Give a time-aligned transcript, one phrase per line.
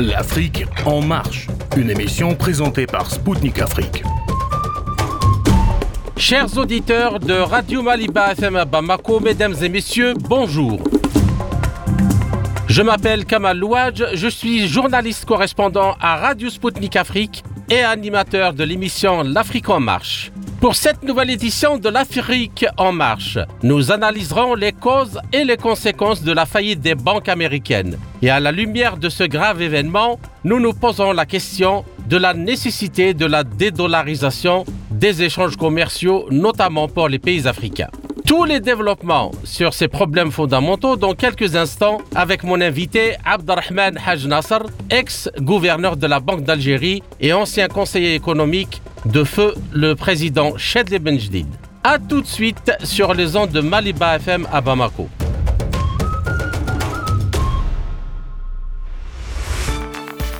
[0.00, 4.02] L'Afrique en marche, une émission présentée par Spoutnik Afrique.
[6.16, 10.80] Chers auditeurs de Radio Maliba FM à Bamako, mesdames et messieurs, bonjour.
[12.66, 18.64] Je m'appelle Kamal Louadj, je suis journaliste correspondant à Radio Spoutnik Afrique et animateur de
[18.64, 20.32] l'émission L'Afrique en marche.
[20.60, 26.22] Pour cette nouvelle édition de l'Afrique en marche, nous analyserons les causes et les conséquences
[26.22, 27.96] de la faillite des banques américaines.
[28.20, 32.34] Et à la lumière de ce grave événement, nous nous posons la question de la
[32.34, 37.88] nécessité de la dédollarisation des échanges commerciaux, notamment pour les pays africains.
[38.30, 44.24] Tous les développements sur ces problèmes fondamentaux dans quelques instants avec mon invité Abdelrahman Haj
[44.28, 51.00] Nasser, ex-gouverneur de la Banque d'Algérie et ancien conseiller économique de feu le président Chedli
[51.00, 51.48] Benjdid.
[51.82, 55.08] A tout de suite sur les ondes de Maliba FM à Bamako.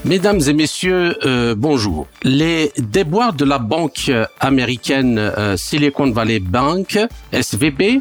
[0.06, 2.06] Mesdames et messieurs, euh, bonjour.
[2.22, 6.98] Les déboires de la banque américaine euh, Silicon Valley Bank,
[7.32, 8.00] SVB,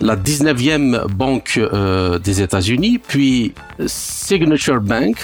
[0.00, 3.52] la 19e banque euh, des États-Unis, puis
[3.84, 5.16] Signature Bank,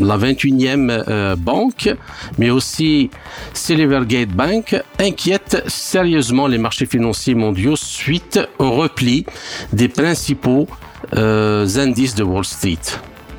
[0.00, 1.94] la 21e euh, banque,
[2.38, 3.10] mais aussi
[3.52, 9.26] Silvergate Bank, inquiètent sérieusement les marchés financiers mondiaux suite au repli
[9.74, 10.66] des principaux
[11.12, 12.78] indices de Wall Street.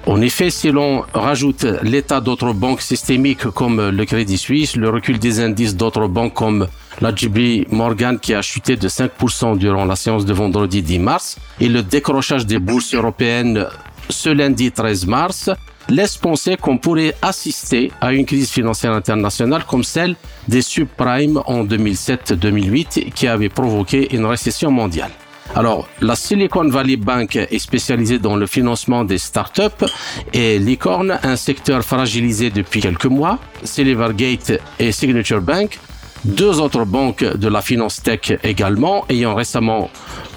[0.08, 5.18] En effet, si l'on rajoute l'état d'autres banques systémiques comme le Crédit Suisse, le recul
[5.18, 6.68] des indices d'autres banques comme
[7.02, 11.38] la JB Morgan qui a chuté de 5% durant la séance de vendredi 10 mars
[11.60, 13.66] et le décrochage des bourses européennes
[14.10, 15.50] ce lundi 13 mars
[15.90, 20.16] laisse penser qu'on pourrait assister à une crise financière internationale comme celle
[20.48, 25.12] des subprimes en 2007-2008 qui avait provoqué une récession mondiale.
[25.58, 29.86] Alors, la Silicon Valley Bank est spécialisée dans le financement des startups
[30.34, 33.40] et Licorne, un secteur fragilisé depuis quelques mois.
[33.64, 35.80] Silvergate et Signature Bank,
[36.26, 39.90] deux autres banques de la finance tech également, ayant récemment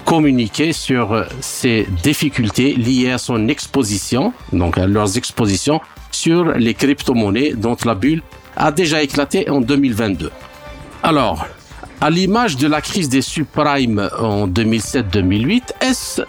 [0.05, 7.55] communiqué sur ces difficultés liées à son exposition, donc à leurs expositions sur les crypto-monnaies
[7.57, 8.21] dont la bulle
[8.55, 10.31] a déjà éclaté en 2022.
[11.03, 11.45] Alors,
[12.01, 16.21] à l'image de la crise des subprimes en 2007-2008, est-ce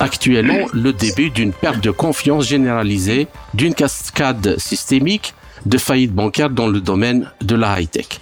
[0.00, 5.34] actuellement le début d'une perte de confiance généralisée, d'une cascade systémique
[5.66, 8.20] de faillites bancaires dans le domaine de la high-tech?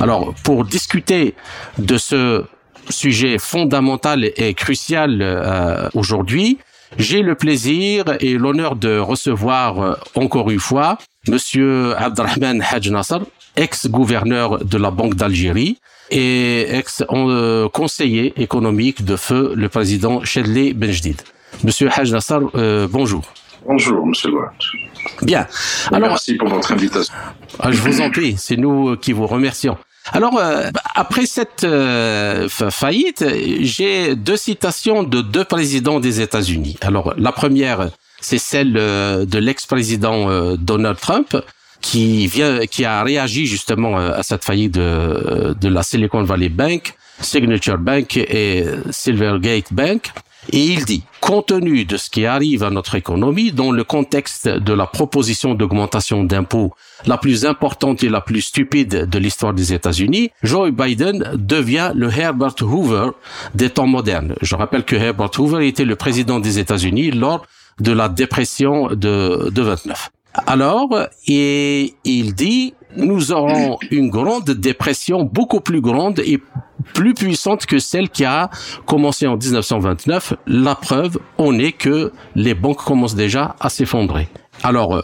[0.00, 1.34] Alors, pour discuter
[1.78, 2.44] de ce
[2.90, 6.58] sujet fondamental et crucial euh, aujourd'hui,
[6.98, 10.98] j'ai le plaisir et l'honneur de recevoir euh, encore une fois
[11.28, 13.16] Monsieur Abdelrahman Haj Nasser,
[13.56, 15.78] ex-gouverneur de la Banque d'Algérie
[16.10, 21.22] et ex-conseiller économique de feu le président Chedli Benjdid.
[21.62, 23.24] Monsieur Haj Nasser, euh, bonjour.
[23.66, 24.30] Bonjour, monsieur.
[25.22, 25.46] Bien.
[25.90, 27.14] Alors, Merci pour votre invitation.
[27.58, 29.78] Ah, je vous en prie, c'est nous qui vous remercions.
[30.12, 33.24] Alors, euh, après cette euh, faillite,
[33.60, 36.76] j'ai deux citations de deux présidents des États-Unis.
[36.82, 37.88] Alors, la première,
[38.24, 41.36] c'est celle euh, de l'ex-président Donald Trump,
[41.80, 46.94] qui vient, qui a réagi justement à cette faillite de, de la Silicon Valley Bank,
[47.20, 50.10] Signature Bank et Silvergate Bank.
[50.52, 54.48] Et il dit, compte tenu de ce qui arrive à notre économie, dans le contexte
[54.48, 56.72] de la proposition d'augmentation d'impôts
[57.06, 62.10] la plus importante et la plus stupide de l'histoire des États-Unis, Joe Biden devient le
[62.10, 63.10] Herbert Hoover
[63.54, 64.34] des temps modernes.
[64.42, 67.46] Je rappelle que Herbert Hoover était le président des États-Unis lors
[67.80, 70.10] de la dépression de, de 29.
[70.46, 70.90] Alors,
[71.26, 76.40] et il dit, nous aurons une grande dépression beaucoup plus grande et
[76.92, 78.50] plus puissante que celle qui a
[78.86, 80.34] commencé en 1929.
[80.46, 84.28] La preuve, on est que les banques commencent déjà à s'effondrer.
[84.62, 85.02] Alors,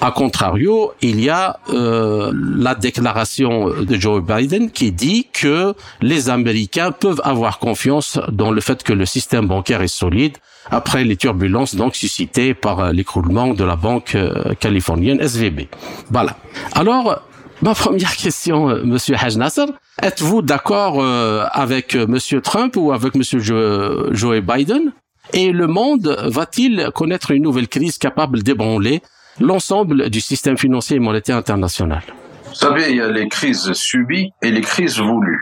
[0.00, 6.30] a contrario, il y a euh, la déclaration de Joe Biden qui dit que les
[6.30, 10.38] Américains peuvent avoir confiance dans le fait que le système bancaire est solide
[10.70, 15.68] après les turbulences donc suscitées par euh, l'écroulement de la banque euh, californienne SVB.
[16.10, 16.36] Voilà.
[16.74, 17.22] Alors,
[17.62, 19.66] ma première question, Monsieur Haj Nasser,
[20.02, 21.04] êtes-vous d'accord
[21.52, 24.92] avec Monsieur Trump ou avec Monsieur Joe Biden?
[25.32, 29.02] Et le monde va-t-il connaître une nouvelle crise capable d'ébranler
[29.40, 32.02] l'ensemble du système financier et monétaire international?
[32.48, 35.40] Vous savez, il y a les crises subies et les crises voulues.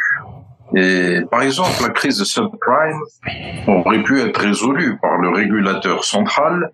[1.31, 3.01] Par exemple, la crise de subprime
[3.67, 6.71] aurait pu être résolue par le régulateur central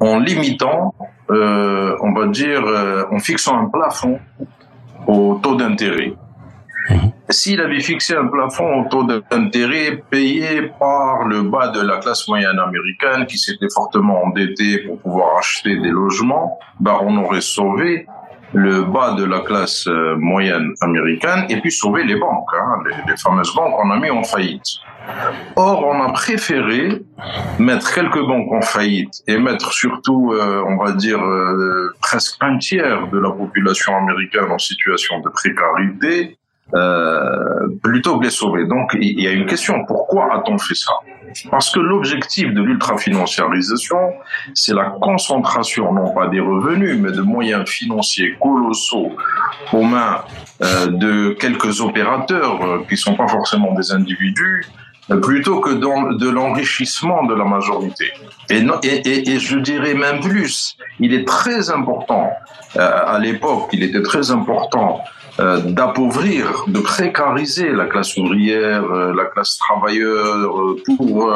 [0.00, 0.94] en limitant,
[1.30, 4.18] euh, on va dire, euh, en fixant un plafond
[5.06, 6.12] au taux d'intérêt.
[6.90, 7.12] Mhm.
[7.28, 12.26] S'il avait fixé un plafond au taux d'intérêt payé par le bas de la classe
[12.26, 18.06] moyenne américaine qui s'était fortement endettée pour pouvoir acheter des logements, ben on aurait sauvé
[18.52, 23.12] le bas de la classe euh, moyenne américaine et puis sauver les banques, hein, les,
[23.12, 24.80] les, fameuses banques qu'on a mis en faillite.
[25.56, 27.02] Or, on a préféré
[27.58, 32.58] mettre quelques banques en faillite et mettre surtout, euh, on va dire, euh, presque un
[32.58, 36.38] tiers de la population américaine en situation de précarité
[36.74, 38.66] euh, plutôt que les sauver.
[38.66, 40.92] Donc il y a une question, pourquoi a-t-on fait ça?
[41.50, 44.14] Parce que l'objectif de l'ultra-financiarisation,
[44.54, 49.12] c'est la concentration non pas des revenus, mais de moyens financiers colossaux
[49.72, 50.24] aux mains
[50.60, 54.64] de quelques opérateurs qui sont pas forcément des individus,
[55.22, 58.12] plutôt que de l'enrichissement de la majorité.
[58.48, 62.30] Et, je dirais même plus, il est très important,
[62.76, 65.02] à l'époque, il était très important
[65.40, 71.32] euh, d'appauvrir, de précariser la classe ouvrière, euh, la classe travailleuse, euh, pour,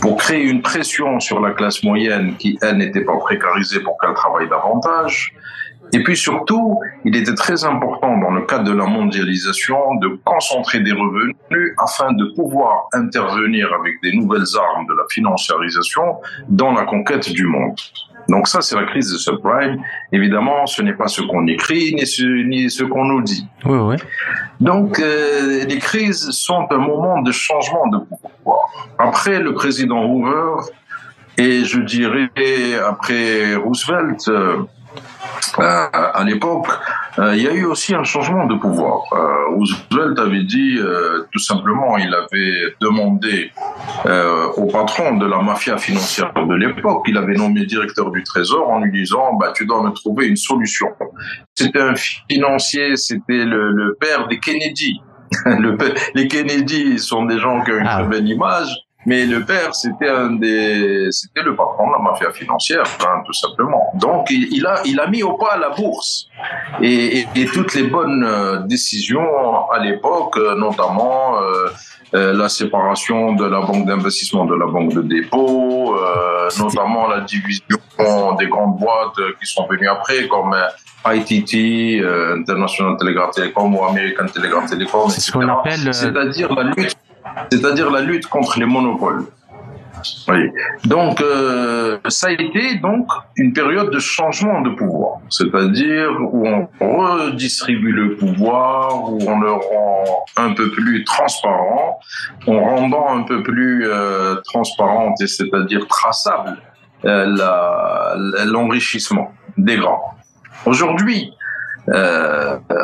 [0.00, 4.14] pour créer une pression sur la classe moyenne qui, elle, n'était pas précarisée pour qu'elle
[4.14, 5.34] travaille davantage.
[5.94, 10.80] Et puis surtout, il était très important dans le cadre de la mondialisation de concentrer
[10.80, 16.16] des revenus afin de pouvoir intervenir avec des nouvelles armes de la financiarisation
[16.48, 17.76] dans la conquête du monde.
[18.28, 19.82] Donc ça, c'est la crise de subprime.
[20.12, 23.46] Évidemment, ce n'est pas ce qu'on écrit ni ce, ni ce qu'on nous dit.
[23.66, 23.96] Oui, oui.
[24.60, 28.60] Donc euh, les crises sont un moment de changement de pouvoir.
[28.98, 30.70] Après le président Hoover
[31.36, 32.30] et je dirais
[32.86, 34.58] après Roosevelt, euh,
[35.58, 36.66] euh, à l'époque,
[37.18, 39.02] euh, il y a eu aussi un changement de pouvoir.
[39.12, 40.78] Euh, Roosevelt avait dit,
[41.30, 43.50] tout simplement, il avait demandé
[44.56, 48.80] au patron de la mafia financière de l'époque, il avait nommé directeur du Trésor en
[48.80, 50.88] lui disant, bah, tu dois me trouver une solution.
[51.54, 55.00] C'était un financier, c'était le, père des Kennedy.
[55.46, 55.76] le,
[56.14, 58.00] les Kennedy sont des gens qui ont une ah.
[58.00, 58.74] très belle image.
[59.04, 63.32] Mais le père, c'était un des, c'était le patron de la mafia financière, hein, tout
[63.32, 63.90] simplement.
[63.94, 66.28] Donc, il, a, il a mis au pas la bourse
[66.80, 71.68] et, et, toutes les bonnes euh, décisions à l'époque, euh, notamment euh,
[72.14, 77.20] euh, la séparation de la banque d'investissement de la banque de dépôt, euh, notamment la
[77.20, 77.78] division
[78.38, 80.54] des grandes boîtes qui sont venues après, comme
[81.06, 82.04] ITT,
[82.38, 85.32] International Telegraph Telecom ou American Telegraph Telecom, etc.
[85.90, 86.96] C'est-à-dire la lutte
[87.50, 89.26] c'est-à-dire la lutte contre les monopoles.
[90.28, 90.50] Oui.
[90.84, 96.68] Donc, euh, ça a été donc une période de changement de pouvoir, c'est-à-dire où on
[96.80, 102.00] redistribue le pouvoir, où on le rend un peu plus transparent,
[102.46, 106.56] en rendant un peu plus euh, transparente et c'est-à-dire traçable
[107.04, 107.26] euh,
[108.46, 110.14] l'enrichissement des grands.
[110.66, 111.32] Aujourd'hui,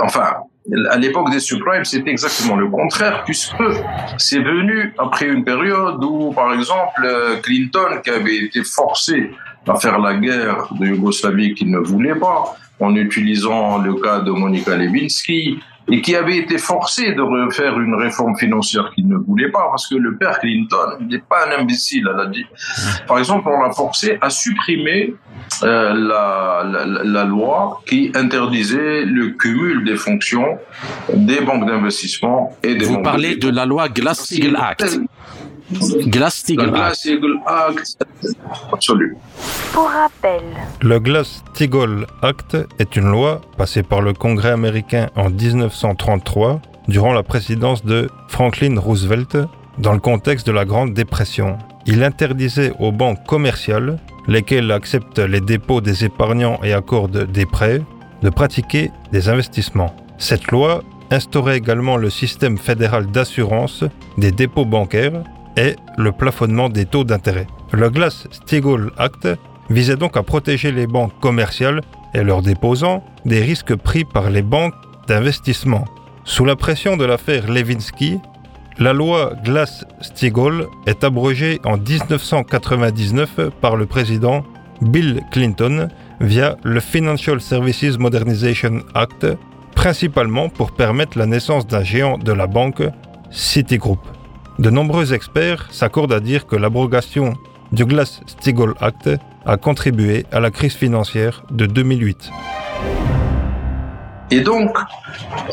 [0.02, 0.34] enfin,
[0.90, 3.54] à l'époque des subprimes, c'était exactement le contraire, puisque
[4.18, 7.08] c'est venu après une période où, par exemple,
[7.42, 9.30] Clinton, qui avait été forcé
[9.66, 14.30] à faire la guerre de Yougoslavie qu'il ne voulait pas, en utilisant le cas de
[14.30, 15.58] Monica Lewinsky,
[15.90, 19.88] et qui avait été forcé de refaire une réforme financière qu'il ne voulait pas, parce
[19.88, 22.44] que le père Clinton n'est pas un imbécile, elle a dit.
[23.06, 25.14] Par exemple, on l'a forcé à supprimer
[25.62, 30.58] euh, la, la, la, loi qui interdisait le cumul des fonctions
[31.12, 35.00] des banques d'investissement et des Vous parlez de, la loi Glass-Steagall Act.
[35.70, 36.74] Glass-Steagall
[37.46, 37.98] Act.
[38.72, 39.16] Absolu.
[39.72, 40.40] Pour rappel.
[40.80, 47.22] Le Glass-Steagall Act est une loi passée par le Congrès américain en 1933 durant la
[47.22, 49.36] présidence de Franklin Roosevelt
[49.78, 51.58] dans le contexte de la Grande Dépression.
[51.86, 57.82] Il interdisait aux banques commerciales, lesquelles acceptent les dépôts des épargnants et accordent des prêts,
[58.22, 59.94] de pratiquer des investissements.
[60.16, 63.84] Cette loi instaurait également le système fédéral d'assurance
[64.16, 65.22] des dépôts bancaires
[65.58, 67.48] et le plafonnement des taux d'intérêt.
[67.72, 69.28] Le Glass-Steagall Act
[69.68, 71.80] visait donc à protéger les banques commerciales
[72.14, 74.74] et leurs déposants des risques pris par les banques
[75.08, 75.84] d'investissement.
[76.24, 78.18] Sous la pression de l'affaire Levinsky,
[78.78, 84.44] la loi Glass-Steagall est abrogée en 1999 par le président
[84.80, 85.88] Bill Clinton
[86.20, 89.26] via le Financial Services Modernization Act,
[89.74, 92.82] principalement pour permettre la naissance d'un géant de la banque,
[93.30, 93.98] Citigroup.
[94.58, 97.34] De nombreux experts s'accordent à dire que l'abrogation
[97.70, 99.08] du Glass-Steagall Act
[99.46, 102.30] a contribué à la crise financière de 2008.
[104.32, 104.76] Et donc,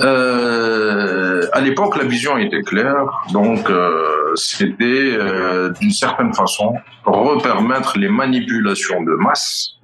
[0.01, 3.05] euh, à l'époque, la vision était claire.
[3.31, 6.73] Donc, euh, c'était euh, d'une certaine façon
[7.05, 9.75] repermettre les manipulations de masse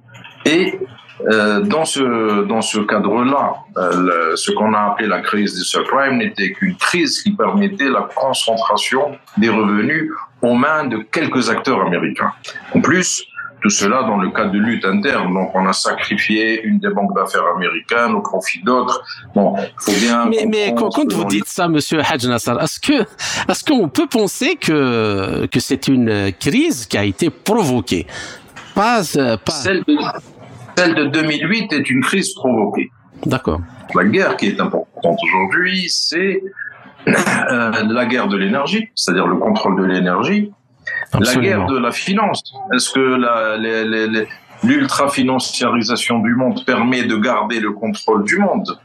[0.44, 0.78] Et
[1.30, 6.18] euh, dans ce dans ce cadre-là, euh, ce qu'on a appelé la crise des subprimes
[6.18, 10.10] n'était qu'une crise qui permettait la concentration des revenus
[10.40, 12.32] aux mains de quelques acteurs américains.
[12.74, 13.24] En plus,
[13.62, 15.32] tout cela dans le cadre de lutte interne.
[15.32, 19.00] Donc, on a sacrifié une des banques d'affaires américaines au profit d'autres.
[19.34, 20.26] Bon, faut bien.
[20.26, 23.02] Mais, mais quand, vous dites ça, Monsieur Hadj Nassar, est-ce que
[23.48, 28.06] est-ce qu'on peut penser que que c'est une crise qui a été provoquée?
[28.74, 29.02] Pas,
[29.44, 29.52] pas...
[29.52, 29.96] Celle, de,
[30.76, 32.90] celle de 2008 est une crise provoquée.
[33.26, 33.60] D'accord.
[33.94, 36.42] La guerre qui est importante aujourd'hui, c'est
[37.08, 37.12] euh,
[37.88, 40.52] la guerre de l'énergie, c'est-à-dire le contrôle de l'énergie,
[41.18, 42.42] la guerre de la finance.
[42.72, 44.26] Est-ce que
[44.66, 48.78] l'ultra-financiarisation du monde permet de garder le contrôle du monde?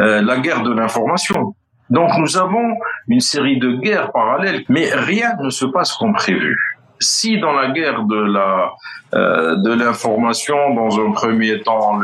[0.00, 1.54] Euh, La guerre de l'information.
[1.90, 2.76] Donc nous avons
[3.08, 6.54] une série de guerres parallèles, mais rien ne se passe comme prévu
[7.00, 8.72] si dans la guerre de la
[9.14, 11.98] euh, de l'information, dans un premier temps,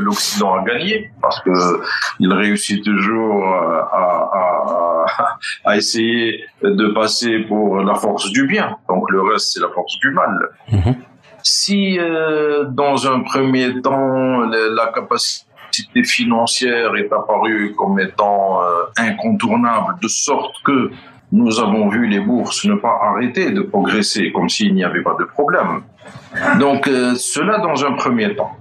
[0.00, 1.80] l'Occident a gagné parce que
[2.18, 8.76] il réussit toujours à, à, à, essayer de passer pour la force du bien.
[8.88, 10.50] Donc le reste, c'est la force du mal.
[10.72, 10.96] Mhm.
[11.44, 18.66] Si euh, dans un premier temps la, capacité financière est apparue comme étant euh,
[18.98, 20.90] incontournable, de sorte que
[21.32, 25.16] nous avons vu les bourses ne pas arrêter de progresser comme s'il n'y avait pas
[25.18, 25.82] de problème.
[26.58, 28.56] Donc euh, cela dans un premier temps.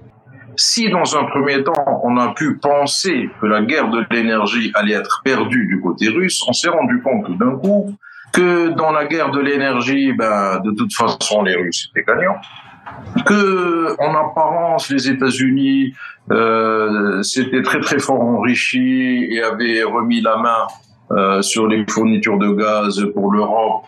[0.55, 4.93] Si dans un premier temps on a pu penser que la guerre de l'énergie allait
[4.93, 7.95] être perdue du côté russe, on s'est rendu compte d'un coup
[8.33, 12.39] que dans la guerre de l'énergie, ben, de toute façon les Russes étaient gagnants
[13.25, 15.93] que en apparence les États-Unis
[16.31, 20.67] euh, s'étaient très très fort enrichis et avaient remis la main
[21.41, 23.85] sur les fournitures de gaz pour l'Europe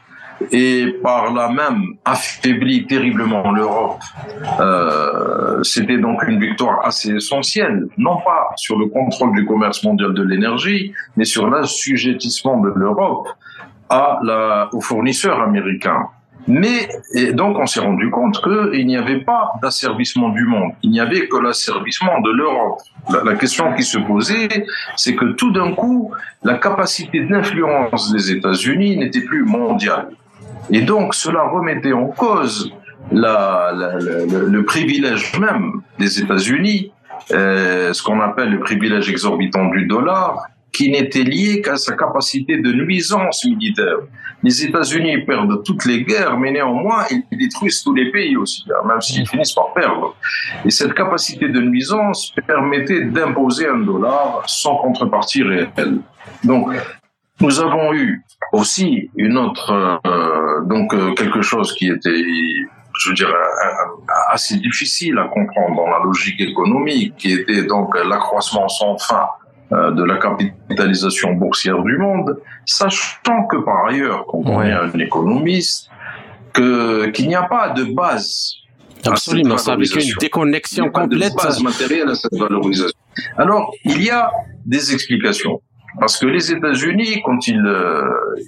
[0.51, 3.99] et par là même affaibli terriblement l'Europe.
[4.59, 10.13] Euh, C'était donc une victoire assez essentielle, non pas sur le contrôle du commerce mondial
[10.13, 13.27] de l'énergie, mais sur l'assujettissement de l'Europe
[14.71, 16.07] aux fournisseurs américains.
[16.47, 16.89] Mais
[17.33, 21.27] donc on s'est rendu compte qu'il n'y avait pas d'asservissement du monde, il n'y avait
[21.27, 22.79] que l'asservissement de l'Europe.
[23.25, 26.11] La, question qui se posait, c'est que tout d'un coup,
[26.43, 30.09] la capacité d'influence des États-Unis n'était plus mondiale.
[30.71, 32.71] Et donc cela remettait en cause
[33.11, 36.91] le, privilège même des États-Unis,
[37.31, 42.57] euh, ce qu'on appelle le privilège exorbitant du dollar, qui n'était lié qu'à sa capacité
[42.57, 43.97] de nuisance militaire.
[44.43, 48.87] Les États-Unis perdent toutes les guerres, mais néanmoins, ils détruisent tous les pays aussi, hein,
[48.87, 50.15] même s'ils finissent par perdre.
[50.65, 55.99] Et cette capacité de nuisance permettait d'imposer un dollar sans contrepartie réelle.
[56.43, 56.73] Donc,
[57.39, 62.23] nous avons eu aussi une autre, euh, donc euh, quelque chose qui était
[62.99, 63.33] je veux dire,
[64.31, 69.27] assez difficile à comprendre dans la logique économique, qui était donc l'accroissement sans fin
[69.71, 75.89] de la capitalisation boursière du monde, sachant que par ailleurs, quand on est un économiste,
[76.53, 78.53] que qu'il n'y a pas de base.
[79.05, 81.31] Absolument, ça avec une déconnexion complète.
[81.31, 82.97] De base matérielle à cette valorisation.
[83.37, 84.31] Alors, il y a
[84.65, 85.61] des explications.
[85.99, 88.01] Parce que les États-Unis, quand ils, euh,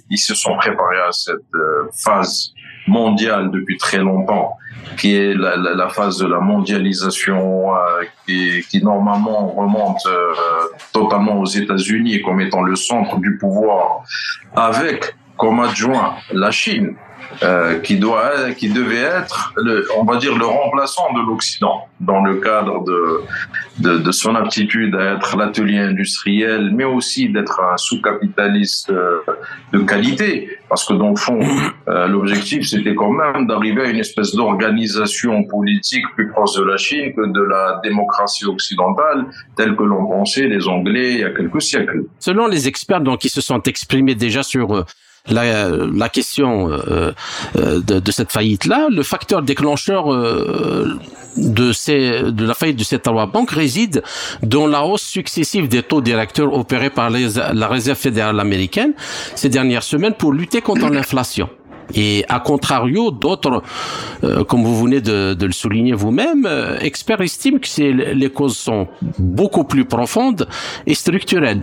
[0.08, 2.54] ils se sont préparés à cette euh, phase
[2.86, 4.56] mondiale depuis très longtemps,
[4.96, 10.34] qui est la, la, la phase de la mondialisation, euh, qui, qui, normalement remonte euh,
[10.92, 14.02] totalement aux États-Unis comme étant le centre du pouvoir,
[14.54, 16.96] avec comme adjoint la Chine,
[17.42, 22.22] euh, qui doit, qui devait être, le, on va dire, le remplaçant de l'Occident dans
[22.22, 23.22] le cadre de,
[23.78, 29.18] de, de, son aptitude à être l'atelier industriel, mais aussi d'être un sous-capitaliste euh,
[29.72, 31.40] de qualité, parce que dans le fond,
[31.88, 36.76] euh, l'objectif c'était quand même d'arriver à une espèce d'organisation politique plus proche de la
[36.76, 39.26] Chine que de la démocratie occidentale,
[39.56, 42.04] telle que l'ont pensé les Anglais il y a quelques siècles.
[42.20, 44.84] Selon les experts donc qui se sont exprimés déjà sur
[45.28, 47.12] la, la question euh,
[47.56, 50.98] euh, de, de, cette faillite-là, le facteur déclencheur euh,
[51.36, 54.02] de, ces, de la faillite de cette banque réside
[54.42, 58.92] dans la hausse successive des taux directeurs opérés par les, la Réserve fédérale américaine
[59.34, 61.48] ces dernières semaines pour lutter contre l'inflation.
[61.94, 63.62] Et à contrario, d'autres,
[64.22, 68.56] euh, comme vous venez de, de le souligner vous-même, euh, experts estiment que les causes
[68.56, 68.88] sont
[69.18, 70.48] beaucoup plus profondes
[70.86, 71.62] et structurelles.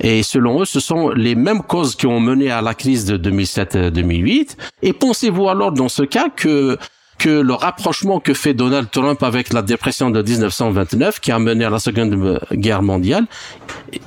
[0.00, 3.16] Et selon eux, ce sont les mêmes causes qui ont mené à la crise de
[3.16, 4.56] 2007-2008.
[4.82, 6.78] Et pensez-vous alors dans ce cas que
[7.18, 11.64] que le rapprochement que fait Donald Trump avec la dépression de 1929, qui a mené
[11.64, 13.26] à la Seconde Guerre mondiale,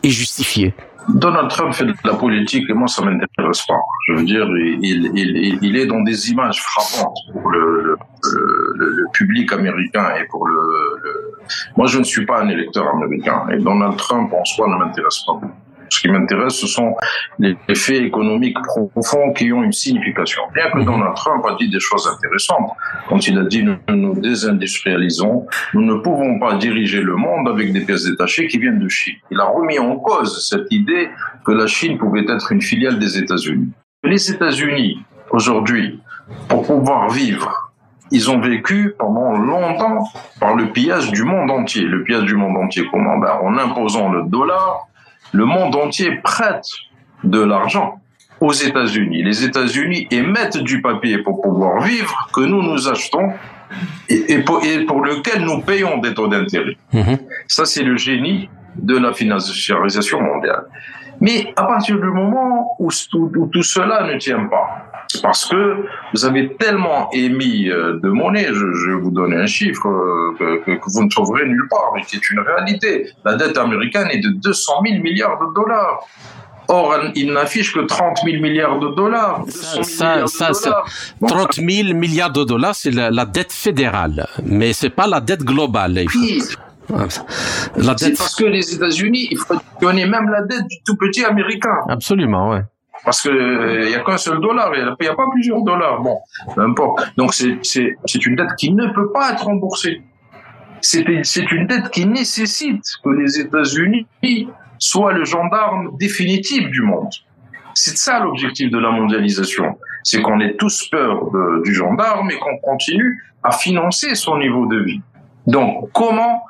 [0.03, 0.73] est justifié?
[1.09, 3.79] Donald Trump fait de la politique et moi ça m'intéresse pas.
[4.07, 9.05] Je veux dire, il, il, il, est dans des images frappantes pour le, le, le,
[9.13, 10.55] public américain et pour le,
[11.77, 15.23] Moi, je ne suis pas un électeur américain et Donald Trump en soi ne m'intéresse
[15.25, 15.39] pas.
[15.95, 16.93] Ce qui m'intéresse, ce sont
[17.39, 20.41] les faits économiques profonds qui ont une signification.
[20.53, 22.71] Bien que Donald Trump a dit des choses intéressantes,
[23.07, 27.71] quand il a dit nous nous désindustrialisons, nous ne pouvons pas diriger le monde avec
[27.71, 29.15] des pièces détachées qui viennent de Chine.
[29.31, 31.07] Il a remis en cause cette idée
[31.45, 33.69] que la Chine pouvait être une filiale des États-Unis.
[34.03, 34.99] Les États-Unis,
[35.31, 36.01] aujourd'hui,
[36.49, 37.71] pour pouvoir vivre,
[38.11, 40.03] ils ont vécu pendant longtemps
[40.41, 41.83] par le pillage du monde entier.
[41.83, 43.17] Le pillage du monde entier, comment?
[43.17, 44.87] Ben, En imposant le dollar,
[45.31, 46.67] le monde entier prête
[47.23, 48.01] de l'argent
[48.41, 49.23] aux États-Unis.
[49.23, 53.31] Les États-Unis émettent du papier pour pouvoir vivre que nous nous achetons
[54.09, 56.77] et, pour, lequel nous payons des taux d'intérêt.
[56.93, 57.17] Mhm.
[57.47, 60.65] Ça, c'est le génie de la financiarisation mondiale.
[61.21, 66.55] Mais à partir du moment où, tout cela ne tient pas, parce que vous avez
[66.55, 71.09] tellement émis euh, de monnaie, je, vais vous donner un chiffre euh, que, vous ne
[71.09, 73.09] trouverez nulle part, mais qui est une réalité.
[73.23, 76.05] La dette américaine est de 200 000 milliards de dollars.
[76.67, 79.43] Or, il n'affiche que 30 000 milliards de dollars.
[79.49, 80.83] Ça, ça, ça,
[81.25, 86.05] 30 000 milliards de dollars, c'est la, dette fédérale, mais c'est pas la dette globale.
[86.89, 87.99] La dette...
[87.99, 91.77] C'est parce que les États-Unis, il faut donner même la dette du tout petit américain.
[91.87, 92.61] Absolument, ouais.
[93.05, 96.01] Parce que il y a qu'un seul dollar, il n'y a, pas plusieurs dollars.
[96.01, 96.17] Bon,
[96.57, 97.15] n'importe.
[97.17, 100.01] Donc c'est une dette qui ne peut pas être remboursée.
[100.81, 104.07] C'est une dette qui nécessite que les États-Unis
[104.77, 107.09] soient le gendarme définitif du monde.
[107.73, 109.77] C'est ça l'objectif de la mondialisation.
[110.03, 111.29] C'est qu'on ait tous peur
[111.63, 115.01] du gendarme et qu'on continue à financer son niveau de vie.
[115.45, 116.43] Donc, comment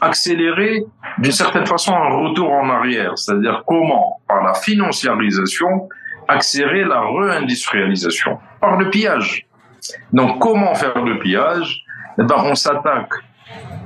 [0.00, 0.84] accélérer
[1.18, 3.16] d'une certaine façon un retour en arrière?
[3.16, 5.88] C'est-à-dire comment, par la financiarisation,
[6.32, 9.46] accélérer la réindustrialisation par le pillage.
[10.12, 11.84] Donc, comment faire le pillage?
[12.18, 13.12] Eh ben, On s'attaque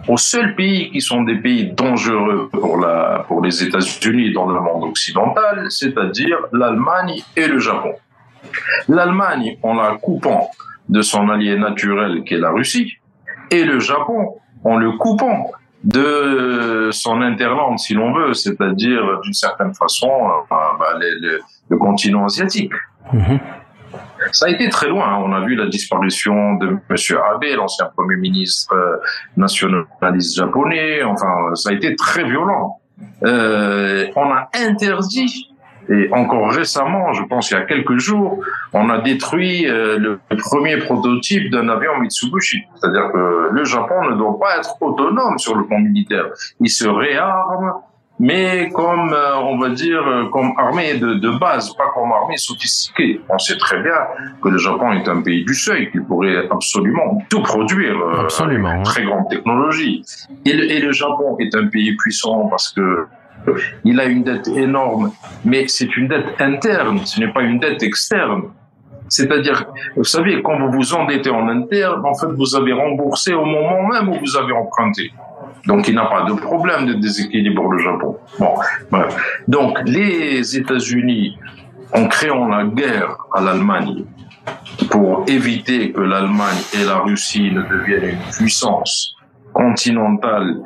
[0.08, 4.60] aux seuls pays qui sont des pays dangereux pour, la, pour les États-Unis dans le
[4.60, 7.94] monde occidental, c'est-à-dire l'Allemagne et le Japon.
[8.88, 10.50] L'Allemagne en la coupant
[10.88, 12.98] de son allié naturel qui est la Russie,
[13.50, 15.50] et le Japon en le coupant
[15.82, 20.08] de son interland, si l'on veut, c'est-à-dire d'une certaine façon
[20.50, 20.98] bah,
[21.68, 22.72] le continent asiatique.
[23.12, 23.40] Mhm.
[24.32, 25.06] Ça a été très loin.
[25.08, 25.22] Hein.
[25.24, 27.18] On a vu la disparition de M.
[27.32, 28.96] Abe, l'ancien Premier ministre euh,
[29.36, 31.02] nationaliste japonais.
[31.02, 32.80] Enfin, ça a été très violent.
[33.24, 35.50] Euh, on a interdit
[35.88, 38.40] et encore récemment, je pense il y a quelques jours,
[38.72, 42.64] on a détruit euh, le premier prototype d'un avion Mitsubishi.
[42.74, 46.26] C'est-à-dire que le Japon ne doit pas être autonome sur le plan militaire.
[46.60, 47.74] Il se réarme,
[48.18, 52.36] mais comme, euh, on va dire, euh, comme armée de, de, base, pas comme armée
[52.36, 53.20] sophistiquée.
[53.28, 53.98] On sait très bien
[54.42, 58.84] que le Japon est un pays du seuil, qu'il pourrait absolument tout produire absolument, avec
[58.84, 60.02] très grande technologie.
[60.44, 63.06] Et le, et le Japon est un pays puissant parce que
[63.84, 65.12] il a une dette énorme,
[65.44, 68.44] mais c'est une dette interne, ce n'est pas une dette externe.
[69.08, 73.44] C'est-à-dire, vous savez, quand vous vous endettez en interne, en fait, vous avez remboursé au
[73.44, 75.12] moment même où vous avez emprunté.
[75.66, 78.16] Donc, il n'a pas de problème de déséquilibre le Japon.
[78.38, 78.54] Bon.
[79.48, 81.36] Donc, les États-Unis,
[81.92, 84.04] en créant la guerre à l'Allemagne,
[84.90, 89.16] pour éviter que l'Allemagne et la Russie ne deviennent une puissance
[89.52, 90.60] continentale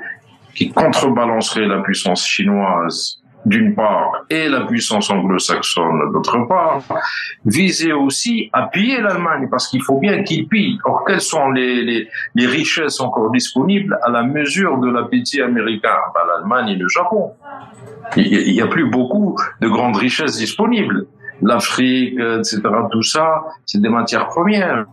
[0.54, 6.82] qui contrebalancerait la puissance chinoise d'une part et la puissance anglo-saxonne d'autre part,
[7.44, 10.78] visait aussi à piller l'Allemagne parce qu'il faut bien qu'il pille.
[10.84, 15.96] Or, quelles sont les, richesses encore disponibles à la mesure de l'appétit américain?
[16.14, 17.32] Ben, L'Allemagne et le Japon.
[18.16, 21.06] Il n'y a plus beaucoup de grandes richesses disponibles
[21.42, 24.86] l'Afrique, etc., tout ça, c'est des matières premières.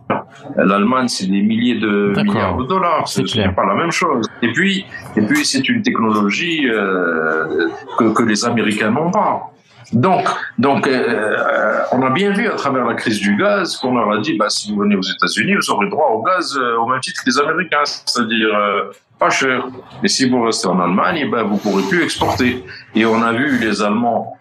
[0.56, 3.08] L'Allemagne, c'est des milliers de milliards de dollars.
[3.08, 4.26] Ce n'est pas la même chose.
[4.42, 9.52] Et puis, et puis, c'est une technologie euh, que, que les Américains n'ont pas.
[9.92, 14.10] Donc, donc euh, on a bien vu à travers la crise du gaz qu'on leur
[14.12, 16.86] a dit, bah, si vous venez aux États-Unis, vous aurez droit au gaz euh, au
[16.86, 19.66] même titre que les Américains, c'est-à-dire euh, pas cher.
[20.02, 22.64] Et si vous restez en Allemagne, ben, vous pourrez plus exporter.
[22.94, 24.34] Et on a vu les Allemands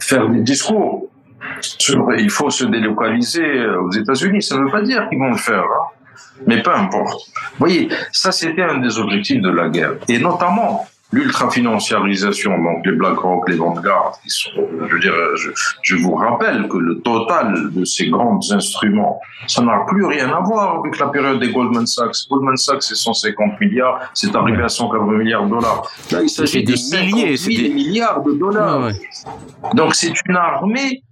[0.00, 1.08] faire des discours
[2.18, 4.42] il faut se délocaliser euh, aux États-Unis.
[4.42, 6.14] Ça ne veut pas dire qu'ils vont le faire, hein.
[6.46, 7.30] mais peu importe.
[7.52, 12.92] Vous voyez, ça c'était un des objectifs de la guerre, et notamment l'ultra-financiarisation, donc les
[12.92, 15.50] BlackRock, les Vanguard, qui sont, je veux dire, je,
[15.82, 20.40] je, vous rappelle que le total de ces grands instruments, ça n'a plus rien à
[20.40, 22.28] voir avec la période des Goldman Sachs.
[22.30, 25.90] Goldman Sachs, c'est 150 milliards, c'est arrivé à 180 milliards de dollars.
[26.12, 28.90] Là, il s'agit des milliers, c'est des milliards de dollars.
[29.72, 31.02] Donc, c'est une armée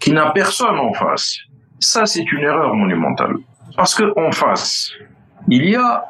[0.00, 1.38] qui n'a personne en face.
[1.80, 3.36] Ça, c'est une erreur monumentale.
[3.76, 4.90] Parce qu'en face,
[5.48, 6.04] il y a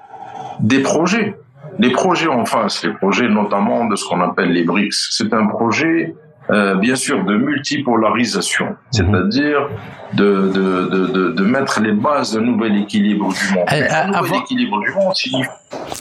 [0.61, 1.37] des projets
[1.79, 5.47] les projets en face, les projets notamment de ce qu'on appelle les BRICS, c'est un
[5.47, 6.15] projet
[6.51, 8.77] euh, bien sûr de multipolarisation, mhm.
[8.91, 9.69] c'est-à-dire
[10.15, 13.67] de, de, de, de, mettre les bases d'un nouvel équilibre du monde.
[13.71, 15.47] Euh, un nouvel avant, équilibre du monde,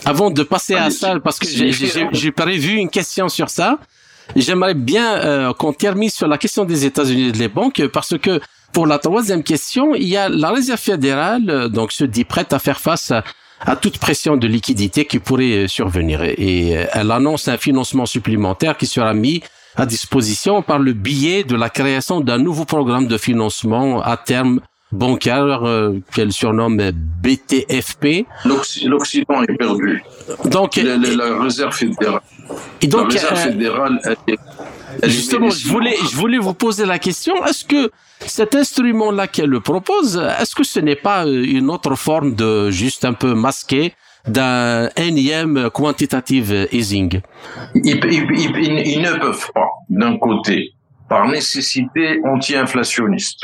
[0.06, 3.78] Avant de passer à ça, parce que j'ai prévu une question sur ça,
[4.36, 8.40] j'aimerais bien euh, qu'on termine sur la question des États-Unis et des banques, parce que
[8.74, 12.54] pour la troisième question, il y a la Réserve fédérale, euh, donc se dit prête
[12.54, 13.24] à faire face à
[13.60, 16.22] à toute pression de liquidité qui pourrait euh, survenir.
[16.24, 19.42] Et euh, elle annonce un financement supplémentaire qui sera mis
[19.76, 24.60] à disposition par le biais de la création d'un nouveau programme de financement à terme
[24.92, 28.26] bancaire euh, qu'elle surnomme BTFP.
[28.46, 30.04] L'Occident est perdu.
[30.46, 32.22] Donc, la, la réserve fédérale.
[32.82, 34.00] Et donc, la réserve fédérale,
[35.04, 37.34] justement, je voulais, je voulais vous poser la question.
[37.46, 37.92] Est-ce que
[38.26, 43.06] cet instrument-là qu'elle propose, est-ce que ce n'est pas euh, une autre forme de juste
[43.06, 43.94] un peu masqué
[44.28, 47.22] d'un énième quantitative easing?
[47.76, 50.74] Ils, ne peuvent pas, d'un côté,
[51.10, 53.44] par nécessité anti-inflationniste,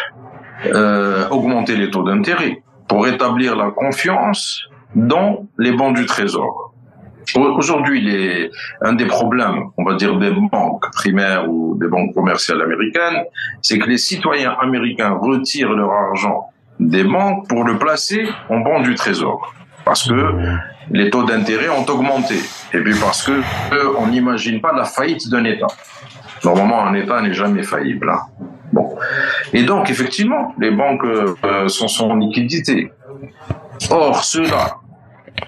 [0.66, 4.64] euh, augmenter les taux d'intérêt pour établir la confiance
[4.96, 6.73] dans les bons du Trésor.
[7.36, 8.50] Aujourd'hui,
[8.82, 13.24] un des problèmes, on va dire, des banques primaires ou des banques commerciales américaines,
[13.62, 18.82] c'est que les citoyens américains retirent leur argent des banques pour le placer en bons
[18.82, 19.54] du trésor.
[19.86, 20.34] Parce que
[20.92, 22.36] les taux d'intérêt ont augmenté.
[22.74, 23.42] Et puis parce que
[23.98, 25.68] on n'imagine pas la faillite d'un État.
[26.44, 28.10] Normalement, un État n'est jamais faillible.
[28.10, 28.22] Hein.
[28.72, 28.96] Bon.
[29.54, 32.92] Et donc, effectivement, les banques euh, sont en liquidité.
[33.90, 34.78] Or, cela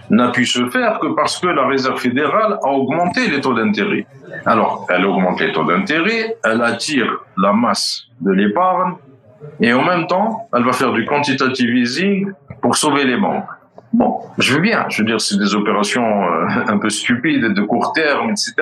[0.09, 4.05] n'a pu se faire que parce que la Réserve fédérale a augmenté les taux d'intérêt.
[4.45, 8.95] Alors, elle augmente les taux d'intérêt, elle attire la masse de l'épargne,
[9.59, 13.47] et en même temps, elle va faire du quantitative easing pour sauver les banques.
[13.93, 17.61] Bon, je veux bien, je veux dire, c'est des opérations euh, un peu stupides, de
[17.61, 18.53] court terme, etc.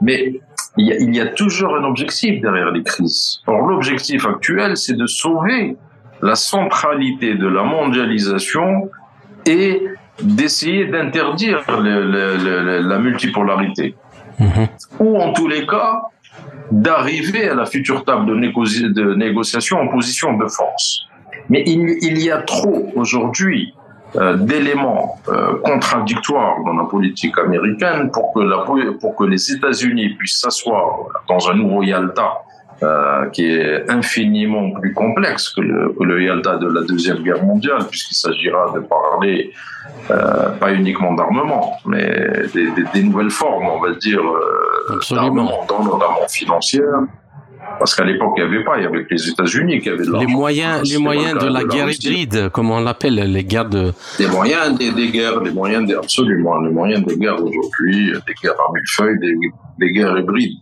[0.00, 0.40] Mais
[0.78, 3.40] il y, a, il y a toujours un objectif derrière les crises.
[3.46, 5.76] Or, l'objectif actuel, c'est de sauver
[6.22, 8.90] la centralité de la mondialisation
[9.44, 9.82] et
[10.20, 13.94] d'essayer d'interdire la multipolarité.
[14.38, 14.68] Mhm.
[15.00, 16.02] Ou en tous les cas,
[16.70, 18.34] d'arriver à la future table de,
[18.88, 21.06] de, négociation en position de force.
[21.50, 23.74] Mais il, y a trop aujourd'hui
[24.16, 28.64] euh, d'éléments euh, contradictoires dans la politique américaine pour que, la,
[29.00, 32.42] pour que les États-Unis puissent s'asseoir dans un nouveau Yalta
[32.82, 37.42] euh, qui est infiniment plus complexe que le, que le Yalta de la Deuxième Guerre
[37.44, 39.52] mondiale, puisqu'il s'agira de parler
[40.10, 45.64] euh, pas uniquement d'armement, mais des, des, des, nouvelles formes, on va dire, euh, d'armement,
[45.68, 47.02] notamment financière.
[47.82, 50.06] Parce qu'à l'époque, il n'y avait pas, il y avait que les États-Unis qui avaient
[50.06, 53.92] de Les moyens, les moyens de la, guerre hybride, comme on l'appelle, les guerres de...
[54.18, 58.34] Des moyens des, des guerres, des moyens des, absolument, les moyens des guerres aujourd'hui, des
[58.40, 59.34] guerres à millefeuilles, des,
[59.80, 60.58] des guerres hybrides.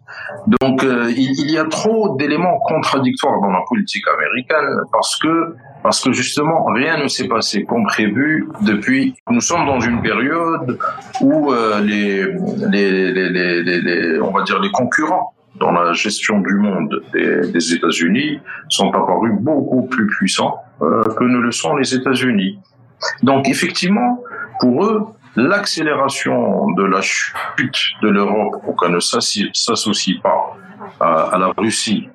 [0.62, 5.56] Donc, euh, il, il, y a trop d'éléments contradictoires dans la politique américaine parce que
[5.83, 9.14] parce que justement, rien ne s'est passé comme prévu depuis.
[9.28, 10.78] Nous sommes dans une période
[11.20, 12.24] où euh, les,
[12.70, 17.75] les, les, les, on va dire les concurrents dans la gestion du monde des, des
[17.75, 22.59] États-Unis sont apparus beaucoup plus puissants euh, que ne le sont les États-Unis.
[23.23, 24.23] Donc effectivement,
[24.61, 25.05] pour eux,
[25.37, 30.57] l'accélération de la chute de l'Europe pour qu'elle ne s'associe pas
[30.99, 32.09] à, la Russie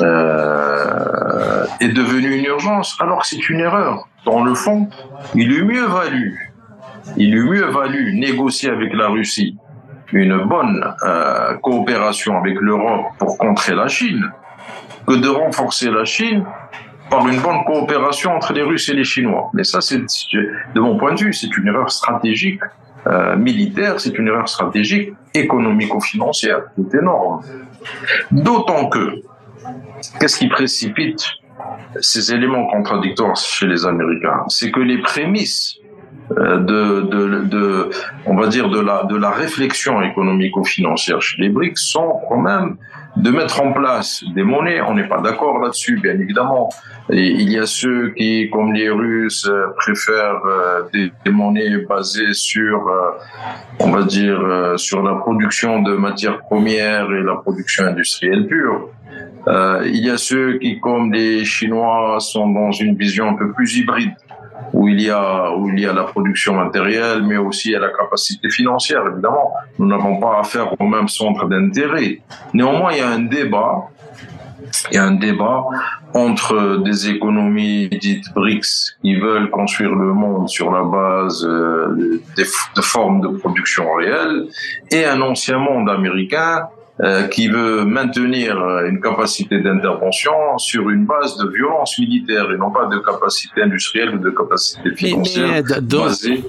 [0.00, 4.08] euh, est devenue une urgence, alors que c'est une erreur.
[4.24, 4.88] Dans le fond,
[5.34, 6.52] il eût mieux valu,
[7.16, 9.56] il eût mieux valu négocier avec la Russie
[10.12, 14.30] une bonne euh, coopération avec l'Europe pour contrer la Chine
[15.06, 16.44] que de renforcer la Chine
[17.10, 19.50] par une bonne coopération entre les Russes et les Chinois.
[19.52, 22.60] Mais ça, c'est de mon point de vue, c'est une erreur stratégique
[23.06, 27.42] euh, militaire, c'est une erreur stratégique économico-financière, c'est énorme.
[28.30, 29.22] D'autant que,
[30.20, 31.24] qu'est-ce qui précipite
[32.00, 34.44] ces éléments contradictoires chez les Américains?
[34.48, 35.78] C'est que les prémices
[36.36, 37.90] de, de, de,
[38.26, 42.76] on va dire de la de la réflexion économico-financière chez les BRICS sont quand même
[43.16, 44.80] de mettre en place des monnaies.
[44.80, 46.70] On n'est pas d'accord là-dessus, bien évidemment.
[47.10, 52.86] Il y a ceux qui, comme les Russes, euh, préfèrent euh, des, monnaies basées sur,
[52.86, 53.10] euh,
[53.80, 54.40] on va dire,
[54.76, 58.88] sur la production de matières premières et la production industrielle pure.
[59.84, 63.78] il y a ceux qui, comme les Chinois, sont dans une vision un peu plus
[63.78, 64.14] hybride
[64.72, 67.88] où il y a où il y a la production matérielle, mais aussi à la
[67.88, 69.02] capacité financière.
[69.10, 72.20] Évidemment, nous n'avons pas affaire au même centre d'intérêt.
[72.54, 73.88] Néanmoins, il y a un débat.
[74.90, 75.64] Il y a un débat
[76.14, 82.80] entre des économies dites BRICS qui veulent construire le monde sur la base euh, de
[82.80, 84.46] formes de production réelles
[84.90, 86.68] et un ancien monde américain
[87.30, 92.86] qui veut maintenir une capacité d'intervention sur une base de violence militaire et non pas
[92.86, 96.44] de capacité industrielle ou de capacité financière basée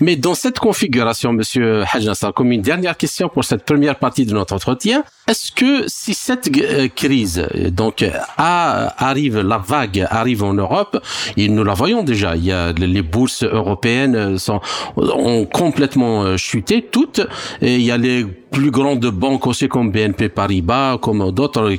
[0.00, 4.32] mais dans cette configuration, Monsieur Hajjassa, comme une dernière question pour cette première partie de
[4.32, 8.04] notre entretien, est-ce que si cette euh, crise, donc,
[8.36, 10.98] arrive, la vague arrive en Europe,
[11.36, 14.60] et nous la voyons déjà, il y a les bourses européennes sont,
[14.96, 17.20] ont complètement euh, chuté toutes,
[17.60, 21.72] et il y a les plus grandes banques aussi comme BNP Paribas, comme d'autres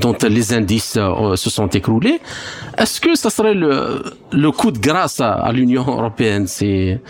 [0.00, 2.20] dont les indices euh, se sont écroulés.
[2.76, 4.02] Est-ce que ça serait le,
[4.32, 6.46] le coup de grâce à, à l'Union européenne?
[6.46, 7.00] C'est,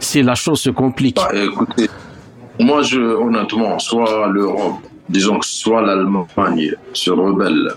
[0.00, 1.16] si la chose se complique.
[1.16, 1.88] Bah, Écoutez,
[2.58, 7.72] moi, honnêtement, soit l'Europe, disons que soit l'Allemagne se rebelle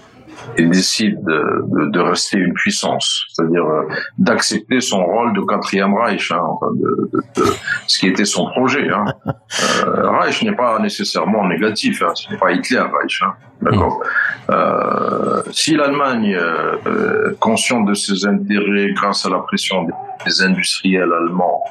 [0.57, 3.83] et décide de, de, rester une puissance, c'est-à-dire euh,
[4.17, 6.41] d'accepter son rôle de quatrième Reich, hein,
[6.75, 7.45] de, de,
[7.87, 8.89] ce qui était son projet.
[8.89, 9.05] Hein.
[9.85, 14.01] Euh, Reich n'est pas nécessairement négatif, hein, ce n'est pas Hitler Reich, hein, d'accord.
[14.49, 19.87] Euh, si l'Allemagne, euh, euh, consciente de ses intérêts grâce à la pression
[20.25, 21.63] des industriels allemands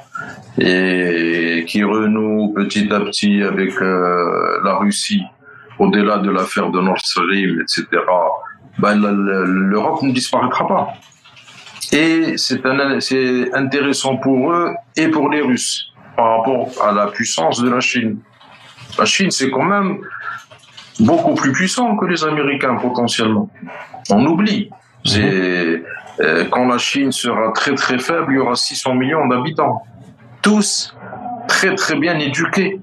[0.58, 5.22] et qui renoue petit à petit avec la Russie
[5.78, 7.86] au-delà de l'affaire de Nord Stream, etc.,
[8.78, 10.88] ben, l'Europe ne disparaîtra pas.
[11.92, 12.64] Et c'est
[13.54, 18.18] intéressant pour eux et pour les Russes par rapport à la puissance de la Chine.
[18.98, 19.98] La Chine, c'est quand même
[21.00, 23.50] beaucoup plus puissant que les Américains potentiellement.
[24.10, 24.70] On oublie.
[26.20, 29.82] Euh, quand la Chine sera très très faible, il y aura 600 millions d'habitants,
[30.42, 30.94] tous
[31.48, 32.80] très très bien éduqués,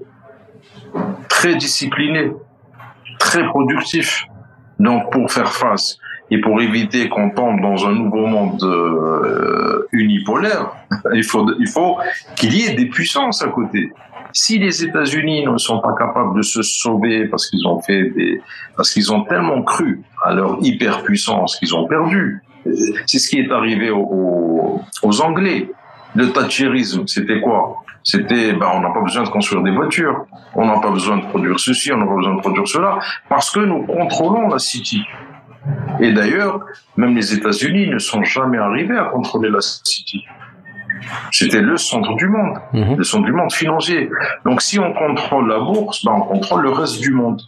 [1.28, 2.32] très disciplinés,
[3.18, 4.24] très productifs.
[4.80, 5.98] Donc pour faire face
[6.30, 10.72] et pour éviter qu'on tombe dans un nouveau monde euh, unipolaire,
[11.14, 11.98] il faut il faut
[12.34, 13.92] qu'il y ait des puissances à côté.
[14.32, 18.40] Si les États-Unis ne sont pas capables de se sauver parce qu'ils ont fait des
[18.74, 22.42] parce qu'ils ont tellement cru à leur hyperpuissance qu'ils ont perdu.
[23.06, 25.68] C'est ce qui est arrivé aux, aux Anglais.
[26.14, 27.82] Le thatcherisme, c'était quoi?
[28.02, 31.26] C'était, ben, on n'a pas besoin de construire des voitures, on n'a pas besoin de
[31.26, 35.02] produire ceci, on n'a pas besoin de produire cela, parce que nous contrôlons la City.
[36.00, 36.60] Et d'ailleurs,
[36.96, 40.24] même les États-Unis ne sont jamais arrivés à contrôler la City.
[41.30, 42.96] C'était le centre du monde, mhm.
[42.96, 44.10] le centre du monde financier.
[44.44, 47.42] Donc si on contrôle la bourse, ben, on contrôle le reste du monde.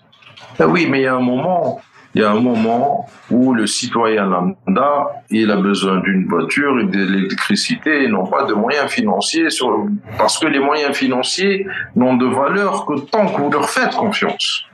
[0.58, 1.80] Ben oui, mais il y a un moment
[2.14, 6.84] il y a un moment où le citoyen lambda, il a besoin d'une voiture et
[6.84, 9.86] de l'électricité et non pas de moyens financiers sur,
[10.18, 14.64] parce que les moyens financiers n'ont de valeur que tant que vous leur faites confiance.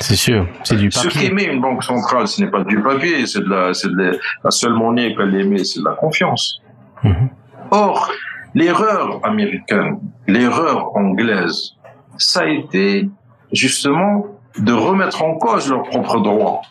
[0.00, 1.10] C'est sûr, c'est du papier.
[1.10, 4.18] Ce qu'émet une banque centrale, ce n'est pas du papier, c'est de la, c'est de
[4.42, 6.60] la, seule monnaie qu'elle émet, c'est de la confiance.
[7.04, 7.28] Mhm.
[7.70, 8.10] Or,
[8.54, 11.74] l'erreur américaine, l'erreur anglaise,
[12.18, 13.08] ça a été
[13.52, 14.26] justement
[14.58, 16.62] de remettre en cause leurs propres droits.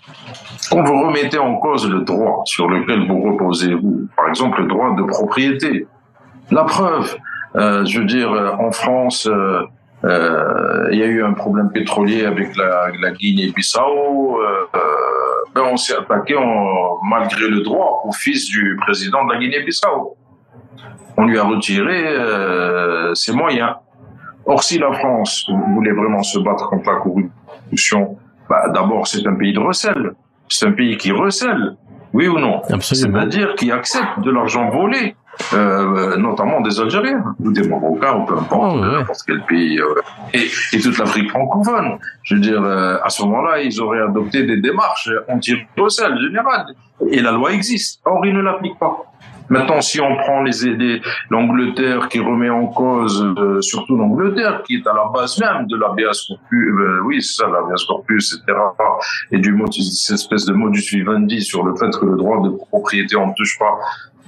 [0.70, 4.68] Quand vous remettez en cause le droit sur lequel vous reposez, vous, par exemple le
[4.68, 5.88] droit de propriété,
[6.52, 7.18] la preuve,
[7.56, 12.26] euh, je veux dire, euh, en France, euh, il y a eu un problème pétrolier
[12.26, 14.40] avec la, Guinée-Bissau.
[15.54, 16.34] Ben on s'est attaqué
[17.04, 20.16] malgré le droit au fils du président de la Guinée-Bissau.
[21.18, 22.16] On lui a retiré
[23.14, 23.76] ses moyens.
[24.46, 27.41] Or, si la France voulait vraiment se battre contre la corruption,
[28.50, 30.14] bah, d'abord, c'est un pays de recel.
[30.50, 31.78] C'est un pays qui recèle,
[32.14, 32.62] oui ou non?
[32.82, 35.16] C'est-à-dire qui accepte de l'argent volé,
[35.54, 40.02] euh, notamment des Algériens ou des Marocains ou peu importe, oh, n'importe quel pays, euh,
[40.34, 41.98] et, toute l'Afrique francophone.
[42.24, 46.68] Je veux dire, euh, à ce moment-là, ils auraient adopté des démarches anti-recel générales.
[47.10, 48.02] Et la loi existe.
[48.04, 49.11] Or, ils ne l'appliquent pas.
[49.52, 54.88] Maintenant, si on prend les l'Angleterre qui remet en cause, euh, surtout l'Angleterre, qui est
[54.88, 58.58] à la base même de l'habeas corpus, euh, oui, c'est ça, l'habeas corpus, etc.,
[59.30, 63.18] et du cette espèce de modus vivendi sur le fait que le droit de propriété,
[63.18, 63.78] on ne touche pas,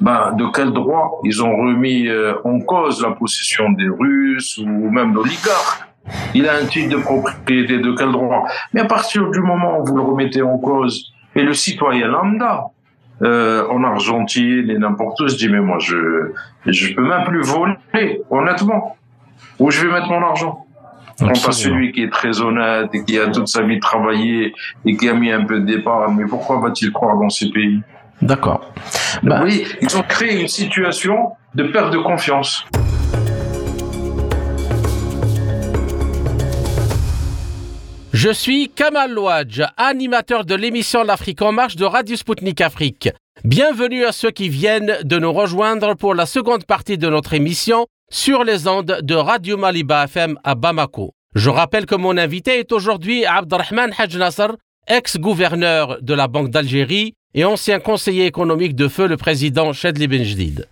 [0.01, 4.89] ben, de quel droit ils ont remis euh, en cause la possession des Russes ou
[4.89, 5.87] même d'oligarques
[6.33, 8.43] Il a un titre de propriété de quel droit?
[8.73, 12.65] Mais à partir du moment où vous le remettez en cause, et le citoyen lambda,
[13.23, 16.31] euh, en Argentine et n'importe où se dit mais moi je
[16.65, 18.97] je peux même plus voler honnêtement.
[19.59, 20.65] Où je vais mettre mon argent?
[21.19, 24.53] Quant à celui qui est très honnête et qui a toute sa vie travaillé
[24.85, 27.81] et qui a mis un peu de départ, mais pourquoi va-t-il croire dans ces pays?
[28.21, 28.73] D'accord.
[29.21, 29.41] Bah...
[29.43, 32.65] Oui, ils ont créé une situation de perte de confiance.
[38.23, 43.09] Je suis Kamal Louadj, animateur de l'émission L'Afrique en marche de Radio Sputnik Afrique.
[43.43, 47.85] Bienvenue à ceux qui viennent de nous rejoindre pour la seconde partie de notre émission
[48.09, 51.11] sur les ondes de Radio Maliba FM à Bamako.
[51.35, 54.47] Je rappelle que mon invité est aujourd'hui Abdelrahman Haj Nasser,
[54.87, 60.65] ex-gouverneur de la Banque d'Algérie et ancien conseiller économique de feu le président Chedli Benjdid.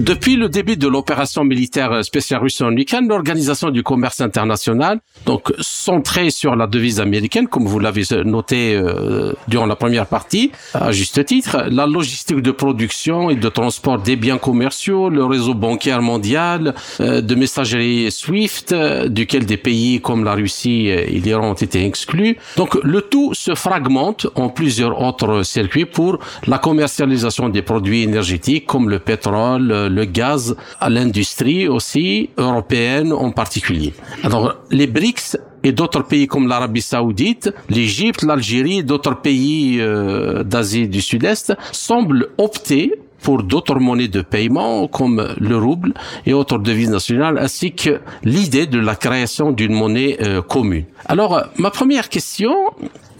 [0.00, 5.52] Depuis le début de l'opération militaire spéciale russe en Ukraine, l'organisation du commerce international, donc
[5.60, 10.90] centrée sur la devise américaine, comme vous l'avez noté euh, durant la première partie, à
[10.90, 16.00] juste titre, la logistique de production et de transport des biens commerciaux, le réseau bancaire
[16.00, 21.52] mondial, euh, de messagerie SWIFT, euh, duquel des pays comme la Russie et l'Iran ont
[21.52, 22.38] été exclus.
[22.56, 28.64] Donc le tout se fragmente en plusieurs autres circuits pour la commercialisation des produits énergétiques
[28.64, 33.92] comme le pétrole, le gaz à l'industrie aussi européenne en particulier.
[34.22, 40.88] Alors les BRICS et d'autres pays comme l'Arabie Saoudite, l'Égypte, l'Algérie d'autres pays euh, d'Asie
[40.88, 45.92] du Sud-Est semblent opter pour d'autres monnaies de paiement comme le rouble
[46.26, 50.84] et autres devises nationales, ainsi que l'idée de la création d'une monnaie euh, commune.
[51.06, 52.54] Alors, ma première question,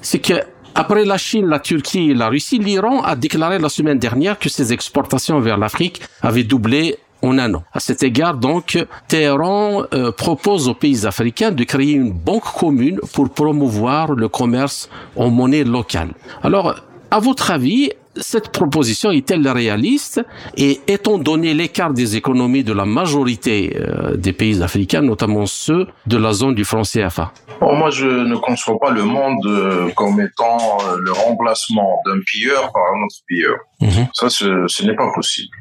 [0.00, 0.34] c'est que
[0.74, 4.48] après la Chine, la Turquie et la Russie, l'Iran a déclaré la semaine dernière que
[4.48, 7.64] ses exportations vers l'Afrique avaient doublé en un an.
[7.72, 8.78] À cet égard, donc,
[9.08, 14.88] Téhéran euh, propose aux pays africains de créer une banque commune pour promouvoir le commerce
[15.16, 16.10] en monnaie locale.
[16.42, 16.76] Alors,
[17.10, 20.24] à votre avis, cette proposition est-elle réaliste?
[20.56, 25.86] Et étant donné l'écart des économies de la majorité euh, des pays africains, notamment ceux
[26.06, 30.20] de la zone du franc CFA Moi, je ne conçois pas le monde euh, comme
[30.20, 33.58] étant euh, le remplacement d'un pilleur par un autre pilleur.
[33.80, 34.08] Mhm.
[34.12, 35.56] Ça, ce, n'est pas possible.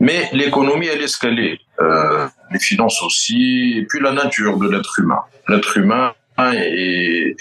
[0.00, 1.58] mais l'économie, elle est qu'elle est.
[2.52, 5.22] les finances aussi, et puis la nature de l'être humain.
[5.48, 7.36] L'être humain est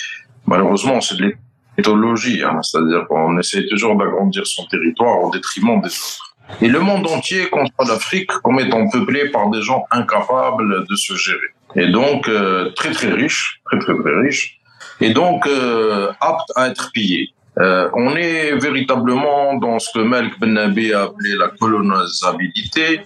[0.48, 1.36] malheureusement, c'est de
[1.78, 6.36] mythologie, hein, c'est-à-dire qu'on essaie toujours d'agrandir son territoire au détriment des autres.
[6.62, 11.16] Et le monde entier conçoit l'Afrique comme étant peuplé par des gens incapables de se
[11.16, 11.55] gérer.
[11.76, 14.60] Et donc euh, très très riches, très très très riches,
[15.02, 17.36] et donc euh, aptes à être pillés.
[17.58, 23.02] Euh, on est véritablement dans ce que Melk Ben a appelé la colonisabilité.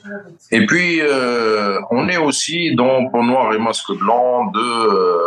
[0.51, 5.19] Et puis, euh, on est aussi dans Peau noir et masque blanc de euh,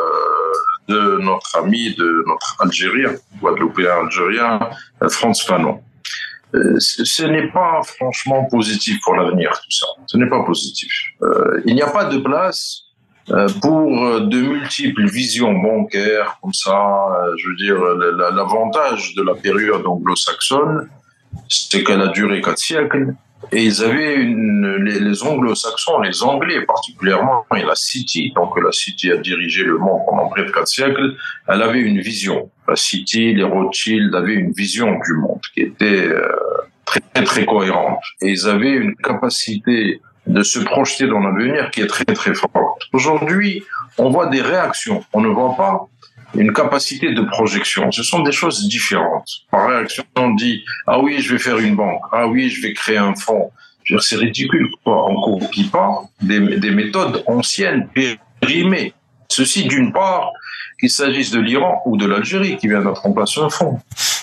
[0.88, 4.58] de notre ami, de notre Algérien, Guadeloupéen algérien,
[5.02, 5.80] euh, Franz Fanon.
[6.52, 9.86] Ce n'est pas franchement positif pour l'avenir, tout ça.
[10.06, 10.92] Ce n'est pas positif.
[11.64, 12.81] Il n'y a pas de place
[13.60, 17.08] pour de multiples visions bancaires comme ça.
[17.36, 17.76] Je veux dire,
[18.34, 20.88] l'avantage de la période anglo-saxonne,
[21.48, 23.14] c'est qu'elle a duré quatre siècles
[23.50, 28.70] et ils avaient une, les, les anglo-saxons, les anglais particulièrement, et la City, donc la
[28.72, 31.16] City a dirigé le monde pendant près de quatre siècles,
[31.48, 32.50] elle avait une vision.
[32.68, 36.28] La City, les Rothschild avaient une vision du monde qui était euh,
[36.84, 38.02] très très cohérente.
[38.20, 42.82] Et ils avaient une capacité de se projeter dans l'avenir qui est très très forte.
[42.92, 43.64] Aujourd'hui,
[43.98, 45.04] on voit des réactions.
[45.12, 45.86] On ne voit pas
[46.34, 47.90] une capacité de projection.
[47.90, 49.28] Ce sont des choses différentes.
[49.50, 52.72] Par réaction, on dit ah oui, je vais faire une banque, ah oui, je vais
[52.72, 53.50] créer un fonds.
[53.98, 54.70] C'est ridicule.
[54.84, 55.10] Quoi.
[55.10, 57.88] On copie pas des, des méthodes anciennes,
[58.40, 58.94] périmées.
[59.28, 60.30] Ceci d'une part,
[60.82, 63.78] qu'il s'agisse de l'Iran ou de l'Algérie qui vient d'être en place un fonds.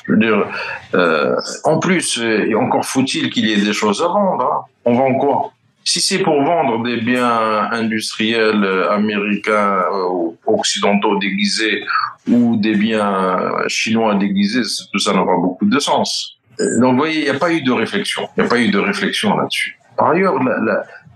[0.06, 0.46] Je veux dire,
[0.94, 2.20] euh, en plus,
[2.58, 4.44] encore faut-il qu'il y ait des choses à vendre.
[4.44, 4.66] Hein.
[4.84, 5.54] On vend quoi?
[5.90, 11.84] Si c'est pour vendre des biens industriels américains ou euh, occidentaux déguisés
[12.28, 16.38] ou des biens chinois déguisés, tout ça n'aura beaucoup de sens.
[16.60, 18.30] Euh, donc, vous voyez, il n'y a pas eu de réflexion.
[18.38, 19.80] Il n'y a pas eu de réflexion là-dessus.
[19.98, 20.36] Par ailleurs,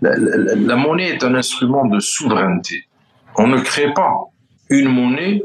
[0.01, 2.86] la, monnaie est un instrument de souveraineté.
[3.36, 4.21] On ne crée pas
[4.71, 5.43] une monnaie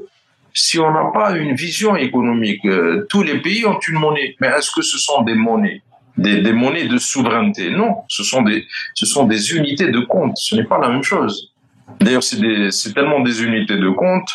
[0.55, 2.65] si on n'a pas une vision économique.
[2.65, 5.83] Euh, tous les pays ont une monnaie, mais est-ce que ce sont des monnaies?
[6.19, 7.71] Des, des, monnaies de souveraineté.
[7.71, 10.37] Non, ce sont des, ce sont des unités de compte.
[10.37, 11.53] Ce n'est pas la même chose.
[12.01, 14.29] D'ailleurs, c'est tellement des unités de compte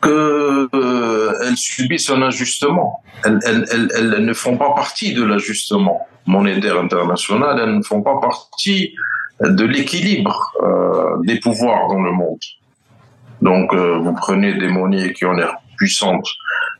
[0.00, 3.02] que euh, elles subissent un ajustement.
[3.24, 7.58] Elles, elles, elles, elles, ne font pas partie de l'ajustement monétaire international.
[7.60, 8.94] Elles ne font pas partie
[9.40, 12.38] de l'équilibre euh, des pouvoirs dans le monde.
[13.40, 16.28] Donc, euh, vous prenez des monnaies qui ont l'air puissantes,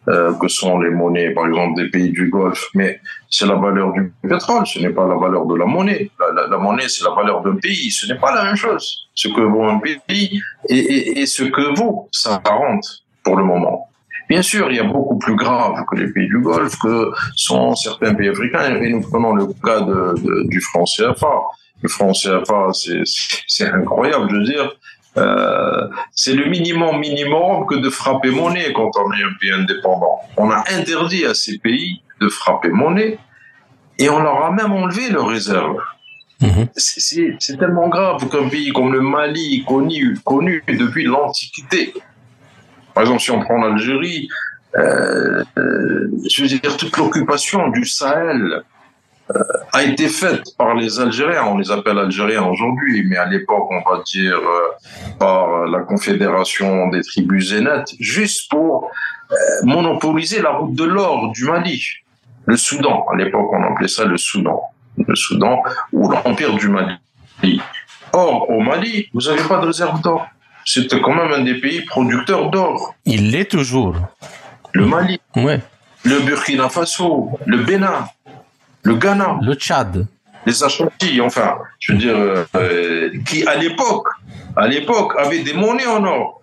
[0.08, 3.00] euh, que sont les monnaies, par exemple, des pays du Golfe, mais
[3.30, 6.10] c'est la valeur du pétrole, ce n'est pas la valeur de la monnaie.
[6.50, 9.08] La, monnaie, c'est la valeur d'un pays, ce n'est pas la même chose.
[9.14, 13.88] Ce que vaut un pays et, et, ce que vaut sa rente pour le moment.
[14.28, 17.74] Bien sûr, il y a beaucoup plus grave que les pays du Golfe, que sont
[17.74, 21.42] certains pays africains, et nous prenons le cas de, du franc CFA.
[21.82, 22.70] Le franc CFA,
[23.46, 24.72] c'est incroyable, veux dire,
[25.18, 30.20] euh, c'est le minimum minimum que de frapper monnaie quand on est un pays indépendant.
[30.36, 33.18] On a interdit à ces pays de frapper monnaie
[33.98, 35.80] et on leur a même enlevé leurs réserves.
[36.40, 36.68] Mhm.
[36.76, 41.94] C'est tellement grave qu'un pays comme le Mali, connu, connu depuis l'Antiquité,
[42.94, 44.28] par exemple si on prend l'Algérie,
[44.76, 48.62] euh, euh, je veux dire toute l'occupation du Sahel,
[49.72, 53.90] a été faite par les Algériens, on les appelle Algériens aujourd'hui, mais à l'époque, on
[53.90, 58.90] va dire euh, par la Confédération des tribus zénètes, juste pour
[59.30, 61.82] euh, monopoliser la route de l'or du Mali.
[62.46, 64.62] Le Soudan, à l'époque, on appelait ça le Soudan.
[65.06, 65.62] Le Soudan
[65.92, 67.60] ou l'Empire du Mali.
[68.12, 70.26] Or, au Mali, vous n'avez pas de réserve d'or.
[70.64, 72.94] C'était quand même un des pays producteurs d'or.
[73.04, 73.96] Il l'est toujours.
[74.72, 75.20] Le Mali.
[75.36, 75.60] Ouais.
[76.04, 78.06] Le Burkina Faso, le Bénin,
[78.88, 80.06] le Ghana, le Tchad,
[80.46, 82.16] les Ashanti, enfin, je veux dire,
[82.54, 84.08] euh, qui à l'époque,
[84.56, 86.40] à l'époque, avaient des monnaies en or,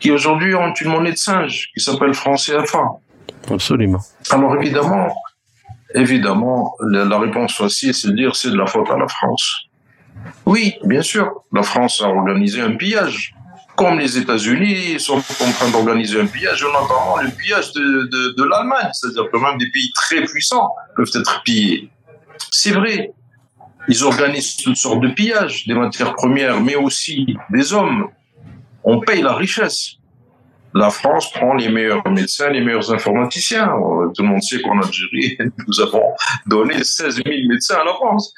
[0.00, 2.84] qui aujourd'hui ont une monnaie de singe qui s'appelle franc CFA.
[3.50, 4.00] Absolument.
[4.30, 5.14] Alors évidemment,
[5.94, 9.68] évidemment, la, réponse facile, c'est de dire c'est de la faute à la France.
[10.44, 13.34] Oui, bien sûr, la France a organisé un pillage
[13.78, 19.30] comme les États-Unis sont en train d'organiser un pillage, notamment le pillage de, l'Allemagne, c'est-à-dire
[19.30, 21.88] que même des pays très puissants peuvent être pillés.
[22.50, 23.12] C'est vrai,
[23.86, 28.08] ils organisent toutes sortes de pillages, des matières premières, mais aussi des hommes.
[28.82, 29.97] On paye la richesse.
[30.74, 33.72] La France prend les meilleurs médecins, les meilleurs informaticiens.
[34.14, 36.04] Tout le monde sait qu'en Algérie, nous avons
[36.46, 38.34] donné 16 000 médecins à la France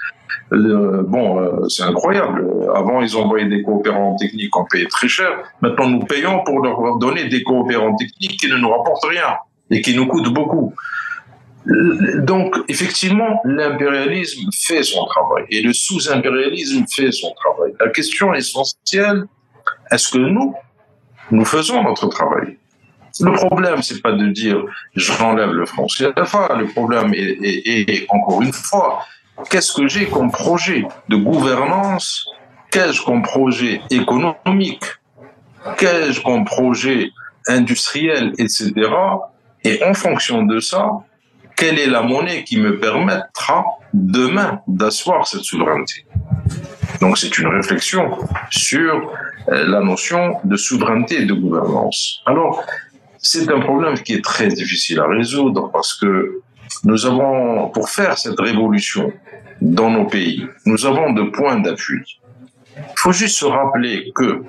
[0.50, 2.46] bon, euh, c'est incroyable.
[2.74, 5.30] Avant, ils envoyaient des coopérants techniques, on payait très cher.
[5.60, 9.36] Maintenant, nous payons pour leur donner des coopérants techniques qui ne nous rapportent rien
[9.70, 10.74] et qui nous coûtent beaucoup.
[11.66, 17.72] Donc, effectivement, l'impérialisme fait son travail et le sous-impérialisme fait son travail.
[17.78, 19.24] La question essentielle,
[19.90, 20.54] est-ce que nous,
[21.30, 22.56] nous faisons notre travail
[23.18, 24.64] le problème, c'est pas de dire
[24.94, 26.56] j'enlève le franc CFA.
[26.56, 29.04] Le problème est, encore une fois,
[29.50, 32.26] qu'est-ce que j'ai comme projet de gouvernance?
[32.70, 34.84] Qu'ai-je comme projet économique?
[35.76, 37.10] Qu'ai-je comme projet
[37.48, 38.72] industriel, etc.
[39.64, 40.90] Et en fonction de ça,
[41.56, 46.06] quelle est la monnaie qui me permettra demain d'asseoir cette souveraineté?
[47.00, 48.18] Donc c'est une réflexion
[48.50, 49.12] sur
[49.48, 52.20] euh, la notion de souveraineté et de gouvernance.
[52.26, 52.62] Alors,
[53.18, 56.40] c'est un problème qui est très difficile à résoudre parce que
[56.84, 59.12] nous avons, pour faire cette révolution
[59.60, 62.18] dans nos pays, nous avons de points d'appui.
[62.76, 64.42] Il faut juste se rappeler que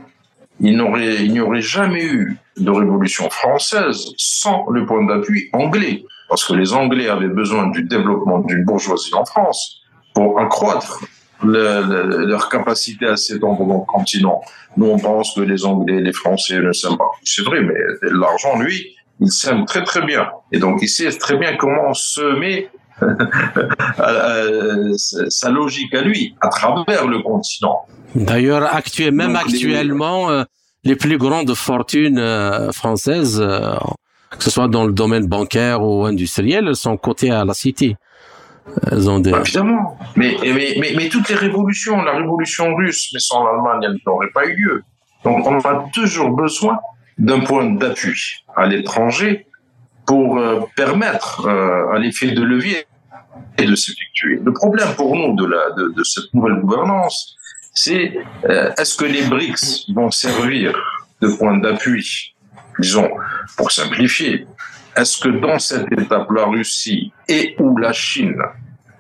[0.63, 6.53] il n'y aurait jamais eu de révolution française sans le point d'appui anglais, parce que
[6.53, 9.81] les Anglais avaient besoin du développement d'une bourgeoisie en France
[10.13, 11.01] pour accroître
[11.43, 14.41] leur capacité à s'étendre dans le continent.
[14.77, 17.11] Nous, on pense que les Anglais les Français ne s'aiment pas.
[17.23, 17.73] C'est vrai, mais
[18.11, 20.29] l'argent, lui, il s'aime très très bien.
[20.51, 22.69] Et donc il sait très bien comment semer
[25.29, 27.85] sa logique à lui, à travers le continent.
[28.15, 28.69] D'ailleurs,
[29.11, 30.43] même actuellement, euh,
[30.83, 30.95] les...
[30.95, 33.75] plus grandes fortunes euh, françaises, euh,
[34.37, 37.95] que ce soit dans le domaine bancaire ou industriel, sont cotées à la City.
[38.91, 39.31] Elles ont des...
[39.31, 39.97] Évidemment.
[40.15, 44.83] Mais, toutes les révolutions, la révolution russe, mais sans l'Allemagne, elle n'aurait pas eu lieu.
[45.23, 46.79] Donc on a toujours besoin
[47.17, 49.45] d'un point d'appui à l'étranger
[50.05, 52.85] pour euh, permettre euh, à l'effet de levier
[53.57, 54.39] de s'effectuer.
[54.43, 57.35] Le problème pour nous de cette nouvelle gouvernance,
[57.73, 60.73] c'est euh, est-ce que les BRICS vont servir
[61.21, 62.35] de point d'appui,
[62.79, 63.09] disons,
[63.57, 64.47] pour simplifier,
[64.95, 68.41] est-ce que dans cette étape, la Russie et ou la Chine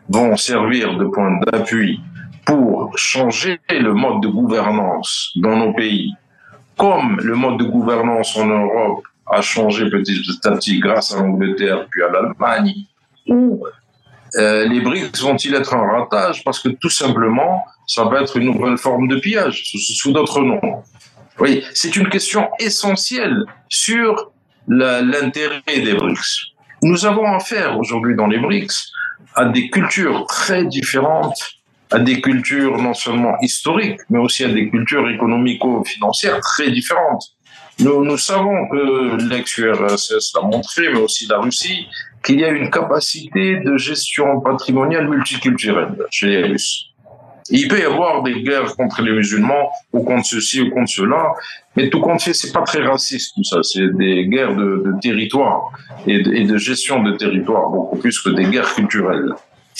[0.09, 1.99] vont servir de point d'appui
[2.45, 6.13] pour changer le mode de gouvernance dans nos pays
[6.81, 11.85] comme le mode de gouvernance en Europe a changé petit à petit grâce à l'Angleterre
[11.91, 12.73] puis à l'Allemagne,
[13.27, 13.63] ou
[14.35, 18.45] euh, les BRICS vont-ils être un ratage parce que tout simplement, ça va être une
[18.45, 20.81] nouvelle forme de pillage sous, d'autres noms?
[21.39, 24.31] Oui, c'est une question essentielle sur
[24.67, 26.53] l'intérêt des BRICS.
[26.83, 28.91] Nous avons affaire aujourd'hui dans les BRICS
[29.35, 34.69] à des cultures très différentes à des cultures non seulement historiques, mais aussi à des
[34.69, 37.23] cultures économico-financières très différentes.
[37.79, 41.87] Nous, nous savons que l'ex-URSS l'a montré, mais aussi la Russie,
[42.23, 46.90] qu'il y a une capacité de gestion patrimoniale multiculturelle chez les Russes.
[47.51, 51.33] Il peut y avoir des guerres contre les musulmans, ou contre ceci, ou contre cela,
[51.75, 53.61] mais tout compte fait, c'est pas très raciste tout ça.
[53.61, 55.71] C'est des guerres de, territoire
[56.07, 59.33] et de, et de gestion de territoire, beaucoup plus que des guerres culturelles.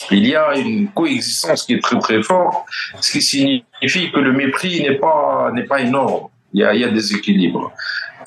[0.10, 2.66] Il y a une coexistence qui est très très forte,
[3.00, 6.28] ce qui signifie que le mépris n'est pas n'est pas énorme.
[6.54, 7.72] Il y a, il y a des équilibres.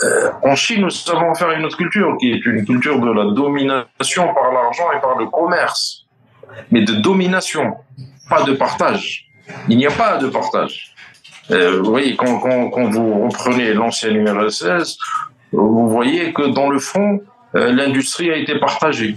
[0.03, 3.24] Euh, en Chine, nous savons faire une autre culture qui est une culture de la
[3.32, 6.07] domination par l'argent et par le commerce,
[6.70, 7.76] mais de domination,
[8.28, 9.30] pas de partage.
[9.68, 10.95] Il n'y a pas de partage.
[11.51, 12.38] Euh, vous voyez, quand,
[12.90, 14.99] vous reprenez l'ancienne URSS,
[15.53, 17.20] vous voyez que dans le fond,
[17.55, 19.16] euh, l'industrie a été partagée,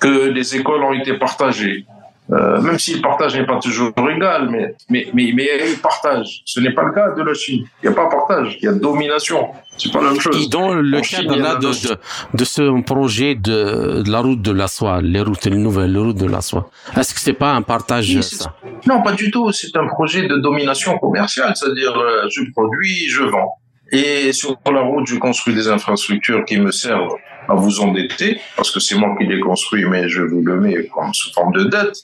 [0.00, 1.86] que les écoles ont été partagées,
[2.32, 5.62] euh, même si le partage n'est pas toujours égal, mais, mais, mais, mais il y
[5.62, 6.42] a eu partage.
[6.44, 7.64] Ce n'est pas le cas de la Chine.
[7.82, 9.48] Il n'y a pas partage, il y a domination.
[9.82, 10.44] C'est pas la même chose.
[10.44, 11.88] Et dans le En cadre Chine, là de, d'autres.
[12.34, 15.92] de, de ce projet de, de la route de la soie, les routes les nouvelles,
[15.92, 18.54] les routes de la soie, est-ce que c'est pas un partage Oui, ça?
[18.86, 19.50] Non, pas du tout.
[19.52, 23.54] C'est un projet de domination commerciale, c'est-à-dire euh, je produis, je vends.
[23.92, 27.14] Et sur la route, je construis des infrastructures qui me servent
[27.48, 30.86] à vous endetter, parce que c'est moi qui les construis, mais je vous le mets
[30.94, 31.96] comme sous forme de dette.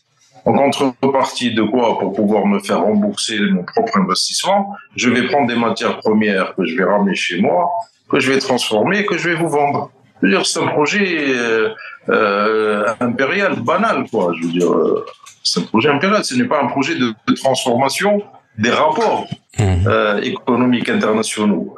[0.47, 5.49] En contrepartie de quoi, pour pouvoir me faire rembourser mon propre investissement, je vais prendre
[5.49, 7.68] des matières premières que je vais ramener chez moi,
[8.11, 9.90] que je vais transformer, que je vais vous vendre.
[10.22, 11.70] Je veux dire, c'est un projet euh,
[12.09, 14.32] euh, impérial, banal, quoi.
[14.40, 15.05] Je veux dire, euh,
[15.42, 16.24] c'est un projet impérial.
[16.24, 18.22] Ce n'est pas un projet de, de transformation
[18.57, 19.26] des rapports
[19.59, 19.84] Mhm.
[19.88, 21.74] euh, économiques internationaux.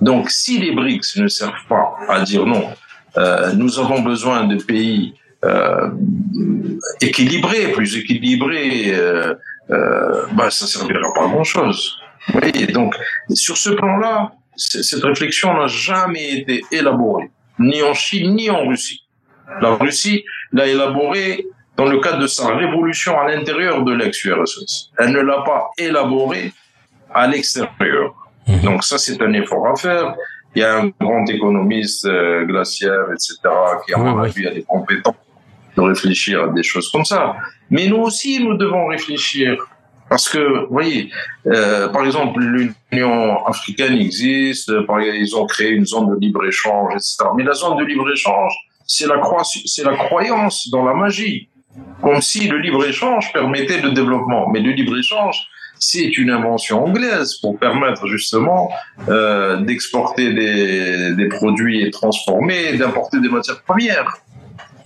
[0.00, 2.64] Donc, si les BRICS ne servent pas à dire non,
[3.18, 5.14] euh, nous avons besoin de pays
[5.44, 5.88] euh,
[7.00, 9.34] équilibrés, plus équilibrés, euh,
[9.70, 11.98] euh, bah, ça servira pas à grand chose.
[12.28, 12.94] Vous voyez, donc,
[13.34, 19.02] sur ce plan-là, cette réflexion n'a jamais été élaborée, ni en Chine, ni en Russie.
[19.60, 24.90] La Russie l'a élaborée dans le cadre de sa révolution à l'intérieur de l'ex-URSS.
[24.98, 26.52] Elle ne l'a pas élaborée
[27.12, 28.14] à l'extérieur.
[28.46, 28.60] Mhm.
[28.62, 30.14] Donc ça, c'est un effort à faire.
[30.54, 33.36] Il y a un grand économiste, euh, glaciaire, etc.,
[33.86, 35.14] qui, à mon avis, a des compétences
[35.76, 37.36] de réfléchir à des choses comme ça.
[37.70, 39.56] Mais nous aussi, nous devons réfléchir.
[40.08, 41.10] Parce que, vous voyez,
[41.46, 47.24] euh, par exemple, l'Union africaine existe, ils ont créé une zone de libre-échange, etc.
[47.34, 48.52] Mais la zone de libre-échange,
[48.86, 49.16] c'est la,
[49.96, 51.48] croyance dans la magie.
[52.02, 54.50] Comme si le libre-échange permettait le développement.
[54.50, 55.46] Mais le libre-échange,
[55.78, 58.70] c'est une invention anglaise pour permettre justement
[59.08, 64.18] euh, d'exporter des, des produits transformés d'importer des matières premières.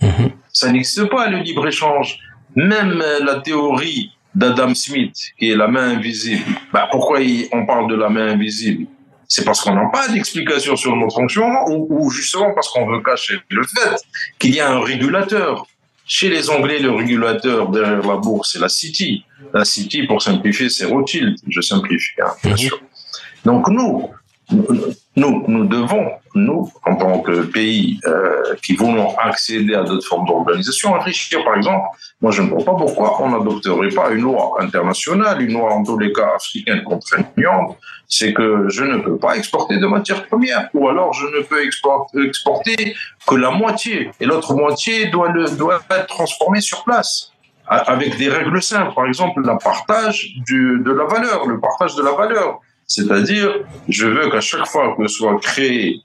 [0.01, 0.31] Mhm.
[0.59, 2.17] Ça n'existe pas, le libre-échange.
[2.55, 6.43] Même euh, la théorie d'Adam Smith, qui est la main invisible,
[6.73, 7.19] bah, pourquoi
[7.51, 8.87] on parle de la main invisible?
[9.27, 13.03] C'est parce qu'on n'a pas d'explication sur notre fonctionnement ou, ou justement parce qu'on veut
[13.03, 14.01] cacher le fait
[14.39, 15.67] qu'il y a un régulateur.
[16.07, 19.25] Chez les Anglais, le régulateur derrière la bourse, c'est la City.
[19.53, 21.37] La City, pour simplifier, c'est Rothschild.
[21.47, 22.81] Je simplifie, hein, bien sûr.
[23.45, 24.09] Donc nous,
[25.17, 30.27] nous, nous devons, nous, en tant que pays euh, qui voulons accéder à d'autres formes
[30.27, 31.85] d'organisation, réfléchir, par exemple,
[32.21, 35.83] moi je ne vois pas pourquoi on n'adopterait pas une loi internationale, une loi en
[35.83, 37.75] tous les cas africaine contraignante,
[38.07, 41.65] c'est que je ne peux pas exporter de matières premières, ou alors je ne peux
[41.65, 42.95] export- exporter
[43.27, 47.31] que la moitié, et l'autre moitié doit, le, doit être transformée sur place
[47.67, 48.93] avec des règles simples.
[48.93, 52.61] Par exemple, le partage de la valeur, le partage de la valeur.
[52.87, 53.53] C'est-à-dire,
[53.89, 55.99] je veux qu'à chaque fois que soit créée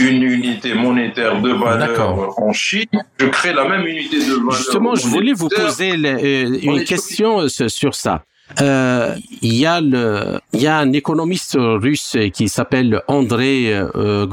[0.00, 2.86] une unité monétaire de valeur en Chine,
[3.18, 4.52] je crée la même unité de valeur.
[4.52, 8.24] Justement, je voulais vous poser euh, une est question euh, sur ça.
[8.60, 14.26] Euh, Il y a le, il y a un économiste russe qui s'appelle André euh.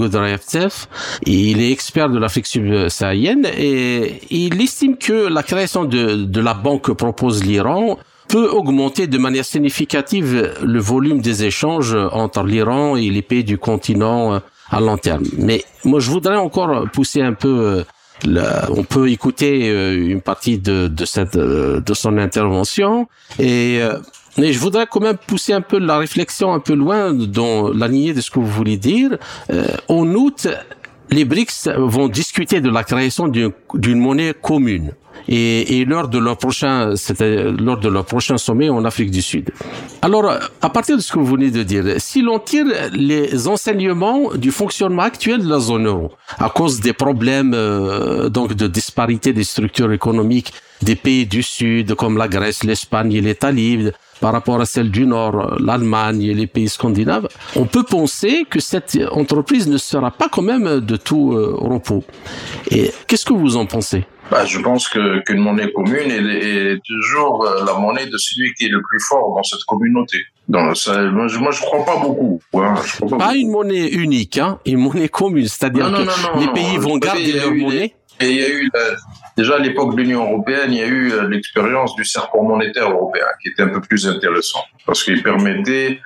[1.26, 6.54] Il est expert de l'Afrique subsaharienne et il estime que la création de, de la
[6.54, 7.98] banque que propose l'Iran
[8.30, 13.58] peut augmenter de manière significative le volume des échanges entre l'Iran et les pays du
[13.58, 15.24] continent euh, à long terme.
[15.38, 17.84] Mais moi, je voudrais encore pousser un peu
[18.28, 23.08] euh, on peut écouter euh, une partie de, de cette de son intervention
[23.40, 23.80] et
[24.38, 27.88] mais je voudrais quand même pousser un peu la réflexion un peu loin dans la
[27.88, 29.18] lignée de ce que vous voulez dire.
[29.88, 30.48] En août,
[31.10, 34.94] les BRICS vont discuter de la création d'une monnaie commune.
[35.28, 39.22] Et, et lors de leur prochain, c'était lors de leur prochain sommet en Afrique du
[39.22, 39.52] Sud.
[40.02, 44.34] Alors, à partir de ce que vous venez de dire, si l'on tire les enseignements
[44.36, 49.34] du fonctionnement actuel de la zone euro, à cause des problèmes euh, donc de disparité
[49.34, 53.90] des structures économiques des pays du Sud, comme la Grèce, l'Espagne et l'Italie,
[54.22, 58.60] par rapport à celle du Nord, l'Allemagne et les pays scandinaves, on peut penser que
[58.60, 62.04] cette entreprise ne sera pas quand même de tout euh, repos.
[62.72, 64.06] Et qu'est-ce que vous en pensez?
[64.30, 68.54] Bah, je pense que qu'une monnaie commune est, est, toujours euh, la monnaie de celui
[68.54, 70.20] qui est le plus fort dans cette communauté.
[70.48, 72.42] Donc, ça, moi, je, je crois pas beaucoup.
[72.54, 76.78] Hein, crois pas, pas une monnaie unique, hein, une monnaie commune, c'est-à-dire que les pays
[76.78, 77.96] vont garder leur monnaie.
[78.22, 78.70] Et il y a eu
[79.38, 82.92] déjà à l'époque de l'Union européenne, il y a eu euh, l'expérience du serpent monétaire
[82.92, 86.02] européen, qui était un peu plus intéressant parce qu'il permettait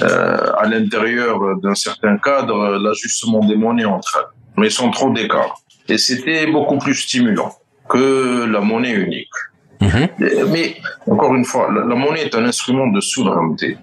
[0.00, 5.60] euh, à l'intérieur d'un certain cadre l'ajustement des monnaies entre elles, mais sans trop d'écart.
[5.88, 7.52] Et c'était beaucoup plus stimulant
[7.90, 9.38] que la monnaie unique.
[9.80, 10.08] Mhm.
[10.52, 10.76] Mais
[11.06, 13.76] encore une fois, la, monnaie est un instrument de souveraineté.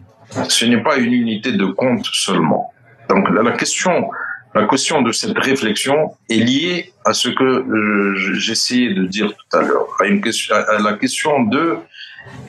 [0.50, 2.74] Ce n'est pas une unité de compte seulement.
[3.10, 4.10] Donc la, question,
[4.54, 9.58] la question de cette réflexion est liée à ce que euh, j'essayais de dire tout
[9.58, 11.78] à l'heure, à, une question, à la question de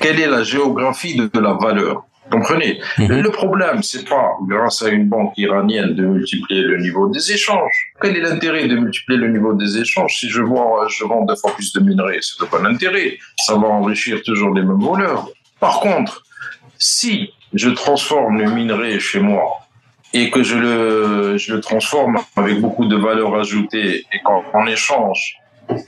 [0.00, 2.04] quelle est la géographie de la valeur.
[2.30, 3.20] Comprenez mhm.
[3.22, 7.92] Le problème, c'est pas grâce à une banque iranienne de multiplier le niveau des échanges.
[8.00, 11.36] Quel est l'intérêt de multiplier le niveau des échanges si je vends, je vends deux
[11.36, 12.18] fois plus de minerais?
[12.20, 13.18] C'est pas l'intérêt?
[13.36, 15.28] Ça va enrichir toujours les mêmes voleurs.
[15.60, 16.22] Par contre,
[16.78, 19.60] si je transforme le minerai chez moi
[20.12, 25.38] et que je le, je le transforme avec beaucoup de valeur ajoutée et qu'en échange,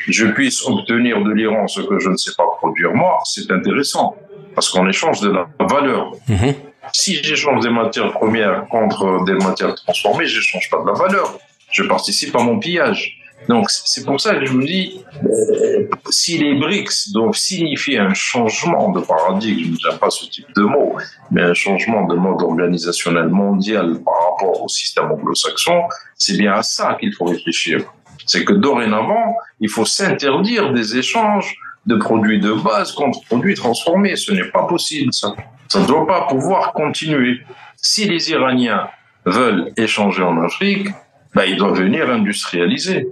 [0.09, 4.17] je puisse obtenir de l'Iran ce que je ne sais pas produire moi, c'est intéressant
[4.55, 6.13] parce qu'on échange de la valeur.
[6.29, 6.55] Mhm.
[6.93, 11.39] Si j'échange des matières premières contre des matières transformées, je n'échange pas de la valeur.
[11.71, 13.17] Je participe à mon pillage.
[13.49, 18.13] Donc c'est pour ça que je me dis, euh, si les BRICS doivent signifier un
[18.13, 20.97] changement de paradigme, je n'aime pas ce type de mot,
[21.31, 25.85] mais un changement de mode organisationnel mondial par rapport au système anglo-saxon,
[26.17, 27.81] c'est bien à ça qu'il faut réfléchir.
[28.27, 34.17] C'est que dorénavant, il faut s'interdire des échanges de produits de base contre produits transformés.
[34.17, 35.35] Ce n'est pas possible, ça.
[35.69, 37.41] Ça ne doit pas pouvoir continuer.
[37.77, 38.89] Si les Iraniens
[39.25, 40.89] veulent échanger en Afrique,
[41.35, 43.07] ben, ils doivent venir industrialiser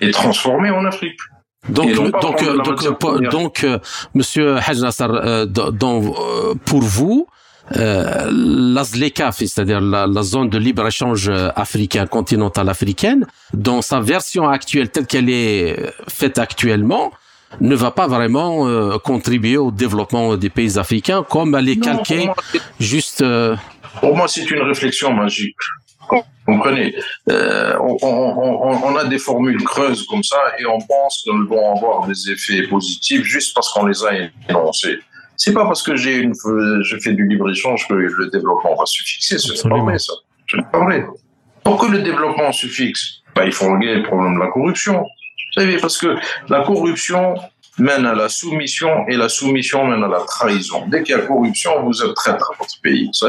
[0.00, 1.18] et transformer en Afrique.
[1.68, 3.78] Donc, donc, euh, donc, donc, euh,
[4.14, 7.26] Monsieur Haj euh, pour vous,
[7.74, 8.74] euh,
[9.32, 15.30] c'est-à-dire la, la, zone de libre-échange africain, continentale africaine, dans sa version actuelle telle qu'elle
[15.30, 17.12] est faite actuellement,
[17.60, 22.28] ne va pas vraiment euh, contribuer au développement des pays africains comme elle est calquée
[22.80, 23.22] juste...
[23.22, 23.56] Euh,
[24.00, 25.56] pour moi, c'est une réflexion magique.
[26.10, 26.94] Vous comprenez?
[27.30, 31.74] Euh, on, on, on, a des formules creuses comme ça et on pense qu'elles vont
[31.74, 34.10] avoir des effets positifs juste parce qu'on les a
[34.50, 34.98] énoncées.
[35.36, 38.84] C'est pas parce que j'ai une, je fais du libre échange que le développement va
[38.84, 39.38] se fixer.
[39.38, 40.12] C'est pas vrai ça.
[40.46, 41.06] Je pas vrai.
[41.64, 45.06] Pour que le développement se fixe, bah, il faut régler le problème de la corruption.
[45.56, 46.16] Vous savez, parce que
[46.48, 47.34] la corruption
[47.78, 50.86] mène à la soumission et la soumission mène à la trahison.
[50.88, 53.08] Dès qu'il y a corruption, vous êtes traître à votre pays.
[53.12, 53.28] Ça,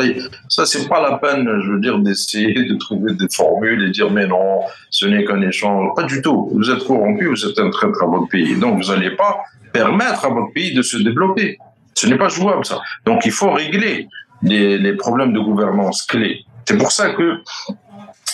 [0.49, 4.11] ça c'est pas la peine, je veux dire, d'essayer de trouver des formules et dire
[4.11, 5.95] mais non, ce n'est qu'un échange.
[5.95, 6.51] Pas du tout.
[6.53, 8.55] Vous êtes corrompu, vous êtes un traître à votre pays.
[8.55, 9.43] Donc vous n'allez pas
[9.73, 11.57] permettre à votre pays de se développer.
[11.95, 12.81] Ce n'est pas jouable ça.
[13.05, 14.07] Donc il faut régler
[14.43, 16.45] les, les problèmes de gouvernance clés.
[16.67, 17.39] C'est pour ça que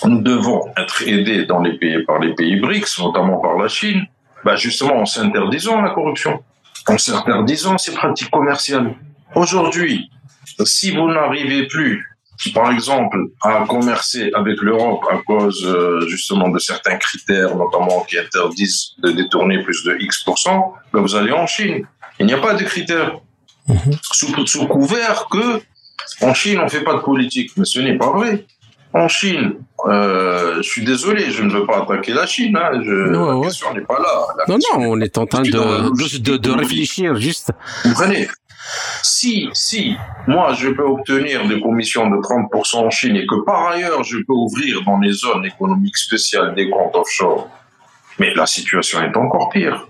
[0.06, 4.06] nous devons être aidés dans les pays, par les pays BRICS, notamment par la Chine,
[4.44, 6.44] bah justement en s'interdisant la corruption,
[6.88, 8.96] en s'interdisant ces pratiques commerciales.
[9.36, 10.10] Aujourd'hui,
[10.66, 12.06] si vous n'arrivez plus,
[12.54, 18.18] par exemple, à commercer avec l'Europe à cause euh, justement de certains critères, notamment qui
[18.18, 21.86] interdisent de détourner plus de X%, bah vous allez en Chine.
[22.20, 23.20] Il n'y a pas de critères.
[23.68, 23.92] Mhm.
[24.02, 25.62] Sous, sous couvert que
[26.22, 27.52] en Chine, on fait pas de politique.
[27.58, 28.46] Mais ce n'est pas vrai
[28.94, 32.58] en Chine, euh, je suis désolé, je ne veux pas attaquer la Chine.
[32.58, 34.46] Hein, je, non, la question n'est pas là.
[34.48, 37.52] non, non, on est en train de, de, de, réfléchir juste.
[37.84, 38.28] Vous comprenez
[39.02, 39.96] si, si,
[40.28, 44.18] moi, je peux obtenir des commissions de 30% en Chine et que par ailleurs, je
[44.18, 47.50] peux ouvrir dans les zones économiques spéciales des comptes offshore,
[48.20, 49.88] mais la situation est encore pire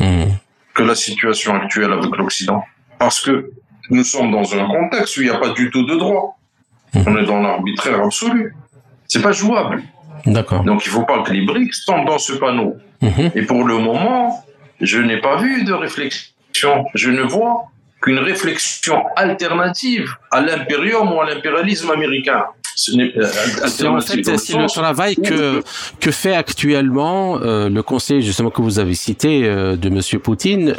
[0.00, 0.32] hmm.
[0.74, 2.64] que la situation actuelle avec l'Occident.
[2.98, 3.52] Parce que
[3.90, 6.37] nous sommes dans un contexte où il n'y a pas du tout de droit.
[6.94, 8.54] On est dans l'arbitraire absolu.
[9.06, 9.82] C'est pas jouable.
[10.26, 10.64] D'accord.
[10.64, 12.76] Donc il faut pas que les briques tombent dans ce panneau.
[13.00, 13.30] Mhm.
[13.34, 14.44] Et pour le moment,
[14.80, 16.84] je n'ai pas vu de réflexion.
[16.94, 17.66] Je ne vois
[18.00, 22.44] qu'une réflexion alternative à l'impérium ou à l'impérialisme américain.
[23.88, 25.62] En fait c'est le travail que
[26.00, 30.74] que fait actuellement le conseil justement que vous avez cité de Monsieur Poutine,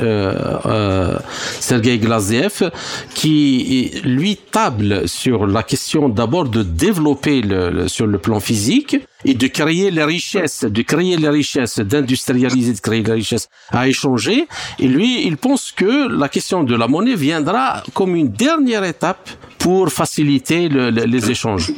[1.60, 2.72] Sergei Glaziev,
[3.14, 9.34] qui lui table sur la question d'abord de développer le, sur le plan physique et
[9.34, 14.48] de créer les richesses, de créer les richesses, d'industrialiser, de créer les richesses à échanger.
[14.80, 19.30] Et lui, il pense que la question de la monnaie viendra comme une dernière étape
[19.58, 21.72] pour faciliter les échanges.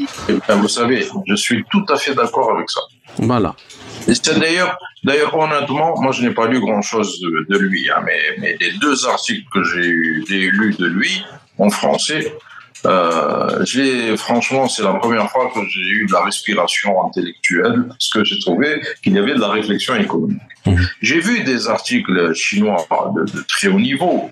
[0.47, 2.81] Ben, vous savez, je suis tout à fait d'accord avec ça.
[3.17, 3.55] Voilà.
[4.39, 7.19] D'ailleurs, d'ailleurs, honnêtement, moi, je n'ai pas lu grand-chose
[7.49, 11.23] de, lui, hein, mais, mais les deux articles que j'ai lus de lui
[11.57, 12.33] en français,
[12.85, 18.09] euh, j'ai franchement, c'est la première fois que j'ai eu de la respiration intellectuelle parce
[18.09, 20.41] que j'ai trouvé qu'il y avait de la réflexion économique.
[20.65, 20.75] Mmh.
[21.01, 24.29] J'ai vu des articles chinois de, de très haut niveau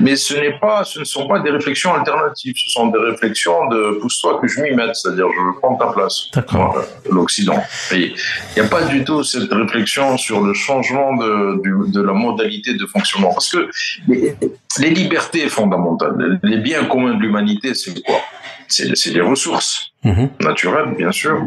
[0.00, 2.54] mais ce n'est pas, ce ne sont pas des réflexions alternatives.
[2.56, 5.92] Ce sont des réflexions de pousse-toi que je m'y mette, c'est-à-dire je veux prendre ta
[5.92, 6.30] place.
[6.32, 6.82] D'accord.
[7.10, 7.62] L'Occident.
[7.92, 8.14] Il
[8.56, 12.86] n'y a pas du tout cette réflexion sur le changement de, de, la modalité de
[12.86, 13.32] fonctionnement.
[13.32, 13.70] Parce que
[14.08, 14.34] les,
[14.78, 18.20] les libertés fondamentales, les biens communs de l'humanité, c'est quoi?
[18.66, 20.30] C'est les ressources mhm.
[20.40, 21.40] naturelles, bien sûr,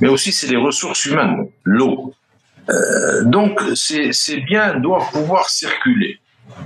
[0.00, 2.12] mais aussi c'est les ressources humaines, l'eau.
[2.70, 6.18] Euh, donc ces, ces biens doivent pouvoir circuler.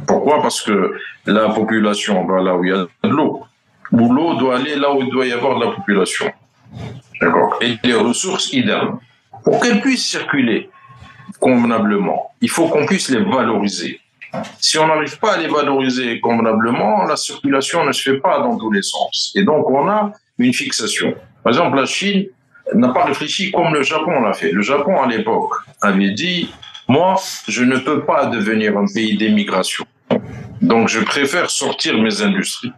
[0.06, 0.40] Pourquoi?
[0.42, 0.94] Parce que
[1.26, 3.44] la population va là où il y a de l'eau,
[3.92, 6.30] ou l'eau doit aller là où il doit y avoir de la population.
[7.20, 8.92] D'accord Et les ressources idéales.
[9.44, 10.70] Pour qu'elles puissent circuler
[11.40, 14.00] convenablement, il faut qu'on puisse les valoriser.
[14.60, 18.58] Si on n'arrive pas à les valoriser convenablement, la circulation ne se fait pas dans
[18.58, 19.32] tous les sens.
[19.34, 21.14] Et donc, on a une fixation.
[21.42, 22.26] Par exemple, la Chine
[22.74, 24.52] n'a pas réfléchi comme le Japon l'a fait.
[24.52, 26.52] Le Japon, à l'époque, avait dit
[26.88, 27.16] moi,
[27.46, 29.84] je ne peux pas devenir un pays d'émigration.
[30.62, 32.72] Donc, je préfère sortir mes industries.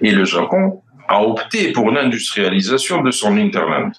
[0.00, 3.92] Et le Japon a opté pour l'industrialisation de son interland.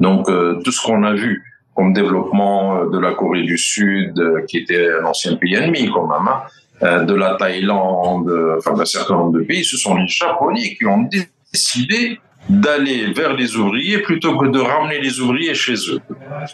[0.00, 1.44] Donc, euh, tout ce qu'on a vu
[1.76, 5.90] comme développement euh, de la Corée du Sud, euh, qui était un ancien pays ennemi
[5.92, 10.08] quand même, hein, de la Thaïlande, enfin d'un certain nombre de pays, ce sont les
[10.08, 11.06] Japonais qui ont
[11.52, 12.18] décidé
[12.50, 16.00] d'aller vers les ouvriers plutôt que de ramener les ouvriers chez eux,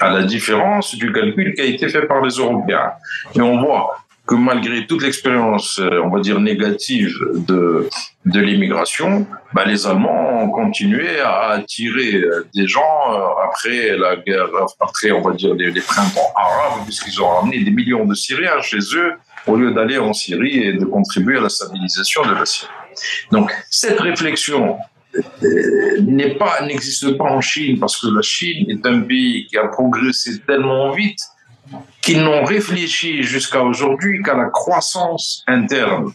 [0.01, 2.93] à la différence du calcul qui a été fait par les Européens.
[3.35, 7.89] Et on voit que malgré toute l'expérience, euh, on va dire négative de
[8.25, 9.25] de l'immigration,
[9.55, 14.49] bah, les Allemands ont continué à attirer euh, des gens euh, après la guerre,
[14.81, 18.61] après on va dire les, les printemps arabes, puisqu'ils ont ramené des millions de Syriens
[18.63, 19.13] chez eux
[19.47, 22.73] au lieu d'aller en Syrie et de contribuer à la stabilisation de la Syrie.
[23.31, 24.77] Donc cette réflexion
[26.39, 30.41] pas n'existe pas en Chine parce que la Chine est un pays qui a progressé
[30.47, 31.21] tellement vite
[32.03, 36.13] qu'ils n'ont réfléchi jusqu'à aujourd'hui qu'à la croissance interne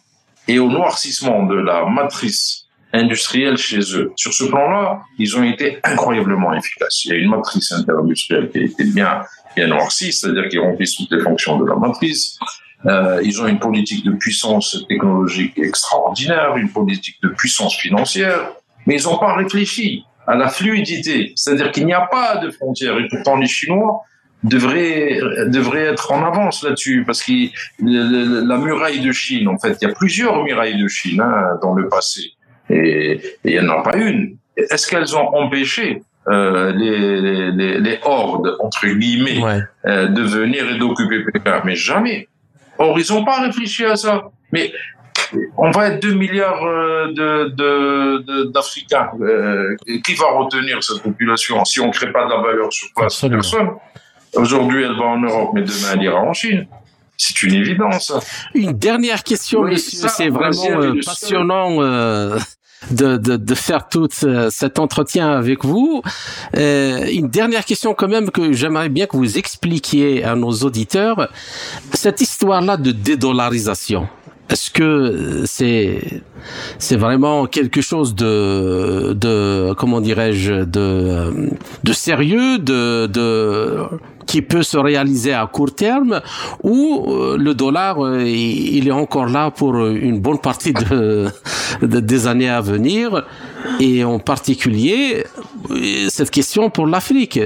[0.48, 4.12] et au noircissement de la matrice industrielle chez eux.
[4.16, 7.06] Sur ce plan-là, ils ont été incroyablement efficaces.
[7.06, 9.22] Il y a une matrice interindustrielle qui a été bien,
[9.56, 12.38] bien noircie, c'est-à-dire qu'ils remplissent toutes les fonctions de la matrice.
[12.86, 18.52] Euh, ils ont une politique de puissance technologique extraordinaire, une politique de puissance financière
[18.86, 22.98] mais ils n'ont pas réfléchi à la fluidité, c'est-à-dire qu'il n'y a pas de frontières.
[23.00, 24.04] Et pourtant, les Chinois
[24.44, 29.88] devraient, devraient être en avance là-dessus, parce que la muraille de Chine, en fait, il
[29.88, 32.22] y a plusieurs murailles de Chine hein, dans le passé,
[32.70, 34.38] et, il n'y en a pas une.
[34.58, 39.42] Est-ce qu'elles ont empêché euh, les, les, les, hordes, entre guillemets,
[39.86, 41.62] euh, de venir et d'occuper Pékin?
[41.66, 42.28] Mais jamais.
[42.78, 44.24] Or, ils n'ont pas réfléchi à ça.
[44.52, 44.72] Mais
[45.58, 47.50] on va être 2 milliards euh,
[48.52, 49.10] d'Africains.
[49.20, 52.90] Euh, qui va retenir cette population si on ne crée pas de la valeur sur
[52.96, 53.70] place Personne.
[54.36, 56.68] Aujourd'hui, elle va en Europe, mais demain, elle ira en Chine.
[57.18, 58.14] C'est une évidence.
[58.56, 60.08] Une dernière question, monsieur.
[60.08, 61.78] C'est vraiment euh, passionnant.
[62.90, 66.02] de, faire tout cet entretien avec vous.
[66.56, 71.30] une dernière question quand même que j'aimerais bien que vous expliquiez à nos auditeurs.
[71.94, 74.08] Cette histoire-là de dédollarisation,
[74.52, 76.22] est-ce que c'est
[76.78, 81.50] c'est vraiment quelque chose de de comment dirais-je de
[81.84, 83.78] de sérieux de de
[84.28, 86.22] qui peut se réaliser à court terme
[86.64, 91.28] ou euh, le dollar euh, il est encore là pour une bonne partie de,
[91.82, 93.26] de des années à venir
[93.80, 95.24] et en particulier
[96.10, 97.40] cette question pour l'Afrique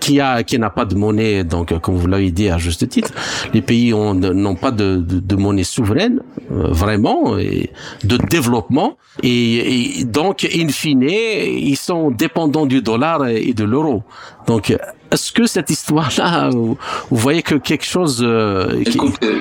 [0.00, 3.12] qui a qui n'a pas de monnaie, donc comme vous l'avez dit à juste titre,
[3.52, 6.20] les pays n'ont pas de, de, monnaie souveraine
[6.50, 7.70] euh, vraiment et
[8.04, 14.02] de développement et, donc in fine ils sont dépendants du dollar et de l'euro.
[14.46, 14.74] Donc
[15.10, 16.76] est-ce que cette histoire-là, vous,
[17.10, 19.38] voyez que quelque chose euh, Écoutez,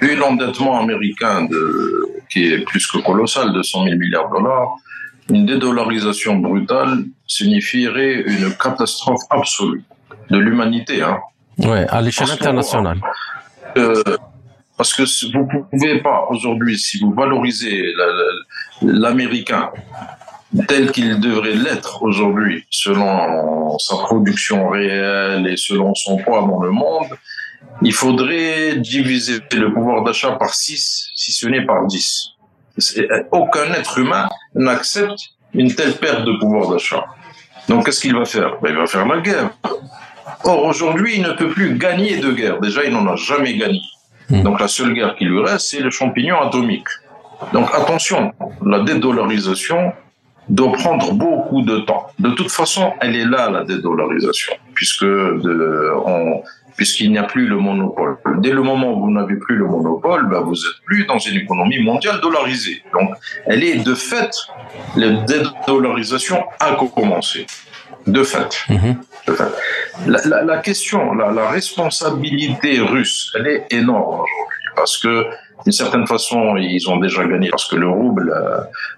[0.00, 4.76] vu l'endettement américain de, qui est plus que colossal de 100 000 milliards de dollars,
[5.30, 9.84] une dédollarisation brutale signifierait une catastrophe absolue
[10.30, 11.02] de l'humanité.
[11.02, 11.18] Hein.
[11.58, 13.00] Ouais, à l'échelle internationale.
[13.78, 14.02] Euh,
[14.76, 15.02] parce que
[15.32, 17.92] vous ne pouvez pas aujourd'hui, si vous valorisez
[18.82, 19.70] l'américain
[20.66, 26.70] tel qu'il devrait l'être aujourd'hui, selon sa production réelle et selon son poids dans le
[26.70, 27.08] monde,
[27.82, 32.30] il faudrait diviser le pouvoir d'achat par 6, si ce n'est par 10.
[33.32, 37.04] Aucun être humain n'accepte une telle perte de pouvoir d'achat.
[37.68, 38.58] Donc qu'est-ce qu'il va faire?
[38.62, 39.50] Ben, Il va faire la guerre.
[40.44, 42.60] Or, aujourd'hui, il ne peut plus gagner de guerre.
[42.60, 43.80] Déjà, il n'en a jamais gagné.
[44.28, 44.42] Hmm.
[44.42, 46.88] Donc la seule guerre qui lui reste, c'est le champignon atomique.
[47.52, 48.32] Donc attention,
[48.64, 49.92] la dédollarisation
[50.48, 52.06] doit prendre beaucoup de temps.
[52.18, 56.42] De toute façon, elle est là, la dédollarisation, puisque de, on,
[56.80, 58.16] puisqu'il n'y a plus le monopole.
[58.38, 61.36] Dès le moment où vous n'avez plus le monopole, ben vous êtes plus dans une
[61.36, 62.82] économie mondiale dollarisée.
[62.94, 63.10] Donc,
[63.44, 64.34] elle est de fait,
[64.96, 67.46] la dédollarisation a commencé.
[68.06, 68.62] De fait.
[68.70, 68.96] Mhm.
[69.26, 69.52] de fait.
[70.06, 75.26] La, la, la, question, la, la responsabilité russe, elle est énorme aujourd'hui parce que
[75.64, 78.32] d'une certaine façon, ils ont déjà gagné parce que le rouble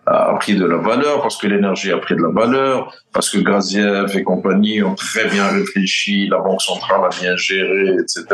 [0.07, 3.39] a, pris de la valeur, parce que l'énergie a pris de la valeur, parce que
[3.39, 8.25] Graziev et compagnie ont très bien réfléchi, la Banque centrale a bien géré, etc.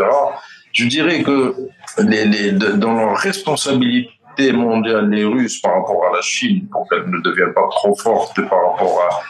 [0.72, 1.54] Je dirais que
[1.98, 7.08] les, les, dans leur responsabilité mondiale, les Russes par rapport à la Chine, pour qu'elle
[7.08, 9.22] ne devienne pas trop forte par rapport à,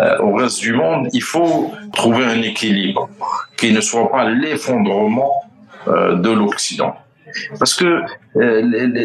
[0.00, 3.08] euh, au reste du monde, il faut trouver un équilibre
[3.56, 5.44] qui ne soit pas l'effondrement
[5.88, 6.96] euh, de l'Occident.
[7.58, 8.02] Parce que
[8.36, 8.62] euh,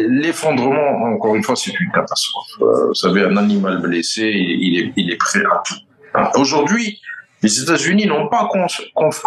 [0.08, 2.50] l'effondrement, encore une fois, c'est une catastrophe.
[2.60, 6.40] Euh, vous savez, un animal blessé, il est, prêt à tout.
[6.40, 7.00] Aujourd'hui,
[7.42, 8.48] les États-Unis n'ont pas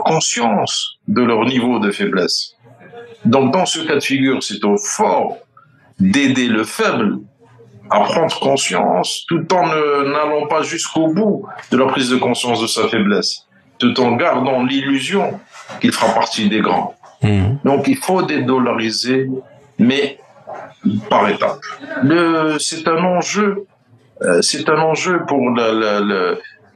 [0.06, 2.56] conscience de leur niveau de faiblesse.
[3.26, 5.38] Donc, dans ce cas de figure, c'est au fort
[6.00, 7.20] d'aider le faible
[7.90, 12.68] à prendre conscience, tout en n'allant pas jusqu'au bout de la prise de conscience de
[12.68, 13.46] sa faiblesse,
[13.78, 15.40] tout en gardant l'illusion
[15.82, 16.96] qu'il fera partie des grands.
[17.26, 17.58] Mhm.
[17.64, 19.30] Donc il faut dédollariser,
[19.80, 20.20] mais
[21.10, 21.60] par étapes.
[22.60, 23.66] C'est un enjeu,
[24.22, 25.42] euh, c'est un enjeu pour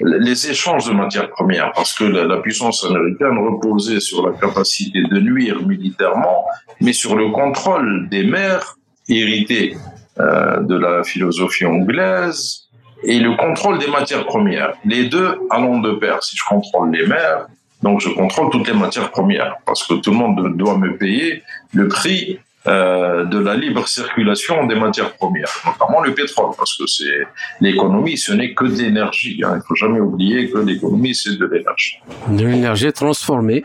[0.01, 5.19] les échanges de matières premières, parce que la, puissance américaine reposait sur la capacité de
[5.19, 6.45] nuire militairement,
[6.81, 8.77] mais sur le contrôle des mers
[9.07, 9.75] héritées
[10.19, 12.69] euh, de la philosophie anglaise
[13.03, 14.73] et le contrôle des matières premières.
[14.83, 16.21] Les deux allons de pair.
[16.23, 17.47] Si je contrôle les mers,
[17.81, 21.43] donc je contrôle toutes les matières premières parce que tout le monde doit me payer
[21.73, 26.85] le prix euh, de la libre circulation des matières premières, notamment le pétrole, parce que
[26.87, 27.25] c'est
[27.61, 29.41] l'économie, ce n'est que de l'énergie.
[29.45, 29.53] Hein.
[29.55, 31.99] Il faut jamais oublier que l'économie c'est de l'énergie.
[32.27, 33.63] De l'énergie transformée.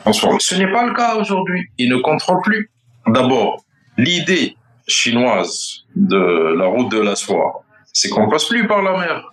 [0.00, 0.38] Transformée.
[0.40, 1.68] Ce n'est pas le cas aujourd'hui.
[1.78, 2.68] Ils ne contrôlent plus.
[3.06, 3.64] D'abord,
[3.96, 4.56] l'idée
[4.88, 9.32] chinoise de la route de la soie, c'est qu'on passe plus par la mer.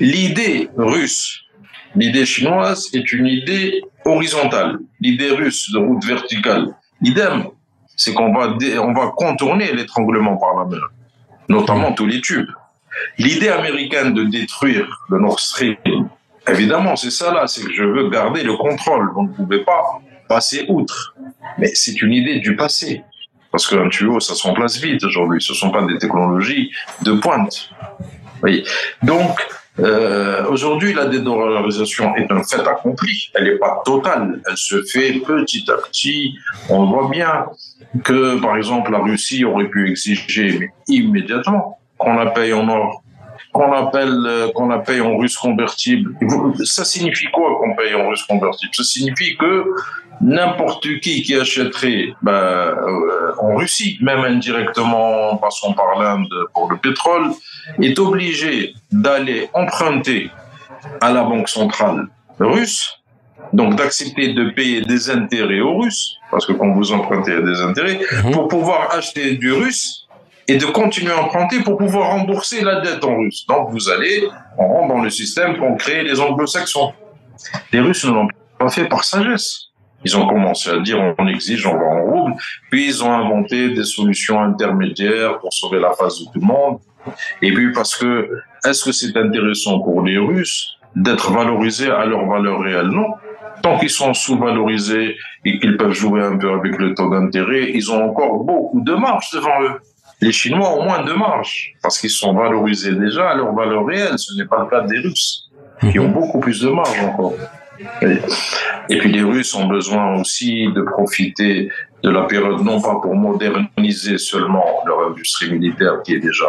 [0.00, 1.47] L'idée russe
[1.94, 4.78] L'idée chinoise est une idée horizontale.
[5.00, 7.46] L'idée russe de route verticale, idem,
[7.96, 10.88] c'est qu'on va, on va contourner l'étranglement par la mer,
[11.48, 12.50] notamment tous les tubes.
[13.18, 15.76] L'idée américaine de détruire le Nord Stream,
[16.48, 19.10] évidemment, c'est ça là, c'est que je veux garder le contrôle.
[19.14, 21.14] Vous ne pouvez pas passer outre.
[21.58, 23.02] Mais c'est une idée du passé.
[23.50, 25.40] Parce qu'un tuyau, ça se remplace vite aujourd'hui.
[25.40, 26.70] Ce ne sont pas des technologies
[27.02, 27.70] de pointe.
[28.42, 28.64] Oui.
[29.02, 29.40] Donc,
[29.80, 33.30] euh, Aujourd'hui, la dédollarisation est un fait accompli.
[33.34, 34.40] Elle n'est pas totale.
[34.48, 36.36] Elle se fait petit à petit.
[36.68, 37.46] On voit bien
[38.04, 43.02] que, par exemple, la Russie aurait pu exiger immédiatement qu'on la paye en or,
[43.52, 46.14] qu'on appelle, euh, qu'on la paye en russe convertible.
[46.64, 48.74] Ça signifie quoi qu'on paye en russe convertible?
[48.74, 49.64] Ça signifie que
[50.20, 56.70] n'importe qui qui achèterait ben, euh, en Russie, même indirectement, en passant par l'Inde pour
[56.70, 57.30] le pétrole,
[57.80, 60.30] est obligé d'aller emprunter
[61.00, 62.06] à la banque centrale
[62.40, 62.98] russe,
[63.52, 67.42] donc d'accepter de payer des intérêts aux Russes, parce que quand vous empruntez, il y
[67.42, 68.32] a des intérêts, mhm.
[68.32, 70.06] pour pouvoir acheter du russe
[70.46, 73.44] et de continuer à emprunter pour pouvoir rembourser la dette en russe.
[73.46, 76.94] Donc vous allez, on rentre dans le système qu'ont créé les anglo-saxons.
[77.72, 79.67] Les Russes ne l'ont pas fait par sagesse.
[80.04, 82.34] Ils ont commencé à dire on exige, on va en rouble.
[82.70, 86.78] Puis ils ont inventé des solutions intermédiaires pour sauver la face de tout le monde.
[87.42, 88.28] Et puis parce que
[88.64, 92.88] est-ce que c'est intéressant pour les Russes d'être valorisés à leur valeur réelle?
[92.88, 93.14] Non.
[93.62, 97.90] Tant qu'ils sont sous-valorisés et qu'ils peuvent jouer un peu avec le taux d'intérêt, ils
[97.90, 99.80] ont encore beaucoup de marge devant eux.
[100.20, 104.16] Les Chinois ont moins de marge parce qu'ils sont valorisés déjà à leur valeur réelle.
[104.16, 105.50] Ce n'est pas le cas des Russes
[105.90, 107.34] qui ont beaucoup plus de marge encore.
[108.88, 111.70] Et puis les Russes ont besoin aussi de profiter
[112.02, 116.46] de la période, non pas pour moderniser seulement leur industrie militaire qui est déjà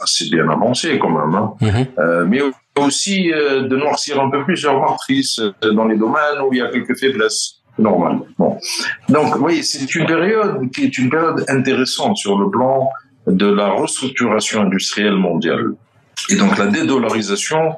[0.00, 1.54] assez bien avancé quand même, hein.
[1.60, 1.86] Mhm.
[1.98, 2.40] Euh, mais
[2.78, 6.58] aussi euh, de noircir un peu plus leur matrice euh, dans les domaines où il
[6.58, 7.62] y a quelques faiblesses.
[7.78, 8.20] Normal.
[8.38, 8.58] Bon.
[9.10, 12.88] Donc, vous voyez, c'est une période qui est une période intéressante sur le plan
[13.26, 15.72] de la restructuration industrielle mondiale.
[16.30, 17.74] Et donc, la dédollarisation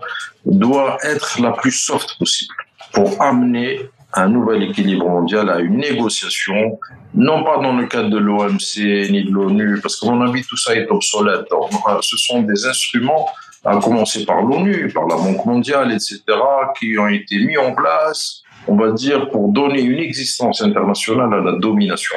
[0.46, 2.54] doit être la plus soft possible
[2.92, 3.80] pour amener
[4.14, 6.78] un nouvel équilibre mondial à une négociation,
[7.14, 10.56] non pas dans le cadre de l'OMC ni de l'ONU, parce qu'à mon avis, tout
[10.56, 11.46] ça est obsolète.
[12.00, 13.28] Ce sont des instruments,
[13.64, 16.22] à commencer par l'ONU, par la Banque mondiale, etc.,
[16.78, 21.40] qui ont été mis en place, on va dire, pour donner une existence internationale à
[21.40, 22.16] la domination.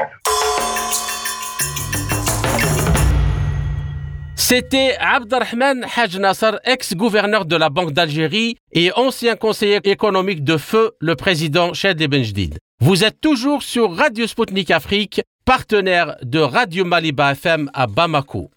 [4.53, 10.91] C'était Abdelrahman Haj Nasser, ex-gouverneur de la Banque d'Algérie et ancien conseiller économique de feu,
[10.99, 12.57] le président Ched Benjdid.
[12.81, 18.51] Vous êtes toujours sur Radio Sputnik Afrique, partenaire de Radio Maliba FM à Bamako.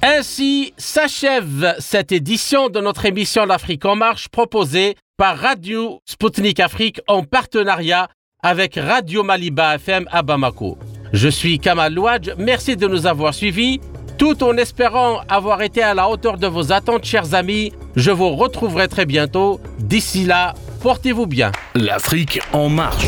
[0.00, 7.00] Ainsi s'achève cette édition de notre émission L'Afrique en marche proposée par Radio Sputnik Afrique
[7.08, 8.06] en partenariat
[8.42, 10.78] avec Radio Maliba FM à Bamako.
[11.12, 13.80] Je suis Kamal Louadj, merci de nous avoir suivis.
[14.18, 18.30] Tout en espérant avoir été à la hauteur de vos attentes, chers amis, je vous
[18.36, 19.60] retrouverai très bientôt.
[19.78, 21.52] D'ici là, portez-vous bien.
[21.74, 23.06] L'Afrique en marche.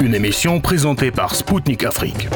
[0.00, 2.28] Une émission présentée par Spoutnik Afrique.